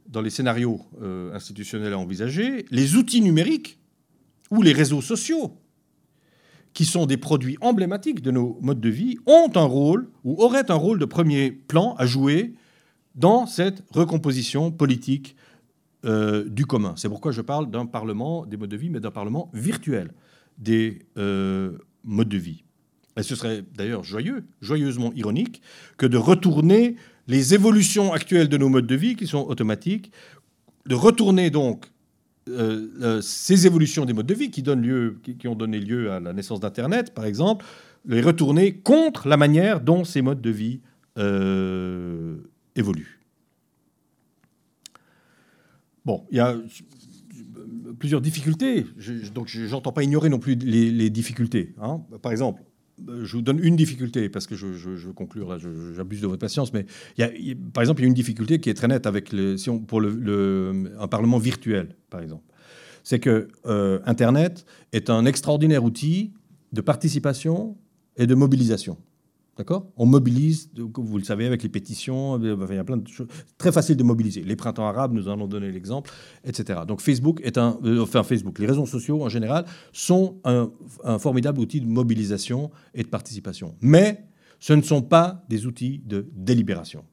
[0.08, 3.78] dans les scénarios euh, institutionnels à envisager, les outils numériques
[4.52, 5.58] ou les réseaux sociaux
[6.74, 10.70] qui sont des produits emblématiques de nos modes de vie, ont un rôle ou auraient
[10.70, 12.54] un rôle de premier plan à jouer
[13.16, 15.36] dans cette recomposition politique
[16.06, 16.94] euh, du commun.
[16.96, 20.14] C'est pourquoi je parle d'un parlement des modes de vie, mais d'un parlement virtuel
[20.60, 22.64] des euh, modes de vie.
[23.18, 25.64] Et ce serait d'ailleurs joyeux, joyeusement ironique,
[25.98, 26.96] que de retourner
[27.28, 30.12] les évolutions actuelles de nos modes de vie, qui sont automatiques,
[30.86, 31.88] de retourner donc
[32.48, 36.12] euh, euh, ces évolutions des modes de vie qui, donnent lieu, qui, ont donné lieu
[36.12, 37.66] à la naissance d'Internet, par exemple,
[38.06, 40.82] les retourner contre la manière dont ces modes de vie
[41.18, 42.38] euh,
[42.76, 43.22] évoluent.
[46.06, 46.56] Bon, il y a
[48.00, 51.74] plusieurs difficultés, je, donc j'entends pas ignorer non plus les, difficultés.
[51.82, 52.02] Hein.
[52.22, 52.62] Par exemple,
[53.06, 55.58] je vous donne une difficulté, parce que je, veux conclure,
[55.96, 56.86] j'abuse de votre patience, mais
[57.18, 57.30] y a,
[57.74, 60.02] par exemple, il y a une difficulté qui est très nette avec si on, pour
[60.02, 62.44] le, un Parlement virtuel, par exemple.
[63.04, 66.34] C'est que euh, Internet est un extraordinaire outil
[66.74, 67.78] de participation
[68.18, 68.98] et de mobilisation.
[69.58, 69.88] D'accord?
[69.98, 73.28] On mobilise, vous le savez, avec les pétitions, euh, il y a plein de choses.
[73.58, 74.44] Très facile de mobiliser.
[74.44, 76.12] Les printemps arabes, nous en avons donné l'exemple,
[76.44, 76.82] etc.
[76.88, 77.80] Donc Facebook est un.
[77.84, 80.70] Euh, enfin, Facebook, les réseaux sociaux en général sont un,
[81.18, 83.76] formidable outil de mobilisation et de participation.
[83.82, 84.26] Mais
[84.60, 87.04] ce ne sont pas des outils de délibération.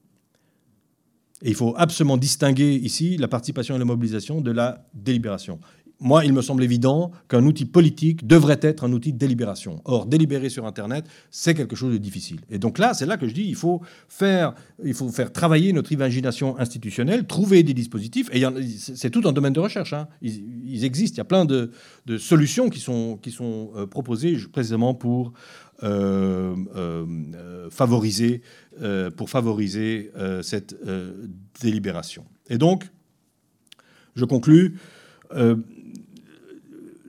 [1.42, 5.60] Et il faut absolument distinguer ici la participation et la mobilisation de la délibération
[6.00, 9.80] moi, il me semble évident qu'un outil politique devrait être un outil de délibération.
[9.84, 12.40] Or, délibérer sur Internet, c'est quelque chose de difficile.
[12.50, 15.72] Et donc là, c'est là que je dis, il faut faire, il faut faire travailler
[15.72, 18.28] notre imagination institutionnelle, trouver des dispositifs.
[18.32, 18.44] Et
[18.78, 19.92] c'est tout un domaine de recherche.
[19.92, 20.08] Hein.
[20.20, 21.14] Ils, existent.
[21.14, 21.70] Il y a plein de,
[22.18, 25.32] solutions qui sont, qui sont euh, proposées précisément pour
[25.82, 28.42] euh, euh, favoriser,
[29.16, 30.10] pour favoriser
[30.42, 30.76] cette
[31.60, 32.24] délibération.
[32.50, 32.90] Et donc,
[34.16, 34.76] je conclus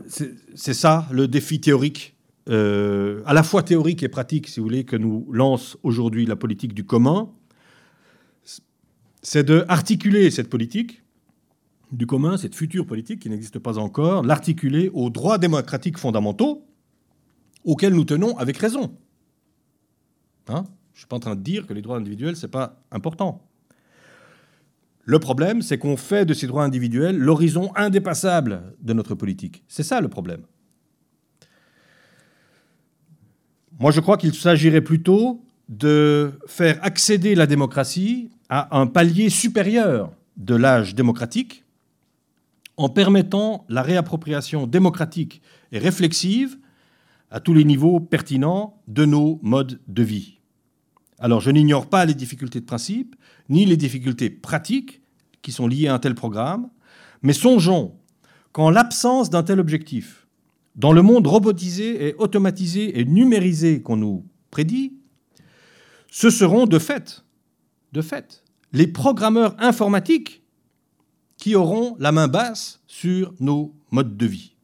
[0.07, 2.15] c'est ça le défi théorique,
[2.49, 6.35] euh, à la fois théorique et pratique, si vous voulez, que nous lance aujourd'hui la
[6.35, 7.29] politique du commun.
[9.21, 11.03] C'est de articuler cette politique
[11.91, 16.65] du commun, cette future politique qui n'existe pas encore, l'articuler aux droits démocratiques fondamentaux
[17.63, 18.95] auxquels nous tenons avec raison.
[20.47, 20.65] Hein?
[20.93, 22.81] Je ne suis pas en train de dire que les droits individuels, ce n'est pas
[22.91, 23.41] important.
[25.05, 29.63] Le problème, c'est qu'on fait de ces droits individuels l'horizon indépassable de notre politique.
[29.67, 30.41] C'est ça le problème.
[33.79, 40.11] Moi, je crois qu'il s'agirait plutôt de faire accéder la démocratie à un palier supérieur
[40.37, 41.63] de l'âge démocratique
[42.77, 45.41] en permettant la réappropriation démocratique
[45.71, 46.57] et réflexive
[47.29, 50.39] à tous les niveaux pertinents de nos modes de vie.
[51.19, 53.15] Alors je n'ignore pas les difficultés de principe,
[53.49, 55.01] ni les difficultés pratiques
[55.41, 56.69] qui sont liées à un tel programme,
[57.21, 57.95] mais songeons
[58.51, 60.27] qu'en l'absence d'un tel objectif,
[60.75, 64.93] dans le monde robotisé et automatisé et numérisé qu'on nous prédit,
[66.09, 67.25] ce seront de fait,
[67.91, 68.43] de fait,
[68.73, 70.43] les programmeurs informatiques
[71.37, 74.55] qui auront la main basse sur nos modes de vie.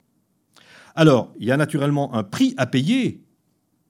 [0.95, 3.23] Alors, il y a naturellement un prix à payer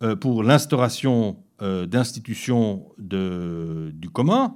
[0.04, 4.56] euh, pour l'instauration euh, d'institutions du commun.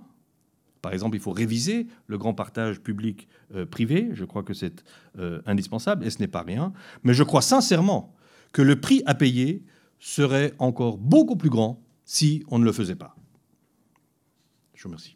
[0.85, 4.09] Par exemple, il faut réviser le grand partage public-privé.
[4.11, 4.83] Euh, je crois que c'est
[5.17, 6.73] euh, indispensable et ce n'est pas rien.
[7.03, 8.13] Mais je crois sincèrement
[8.53, 9.63] que le prix à payer
[9.97, 13.15] serait encore beaucoup plus grand si on ne le faisait pas.
[14.75, 15.15] Je vous remercie.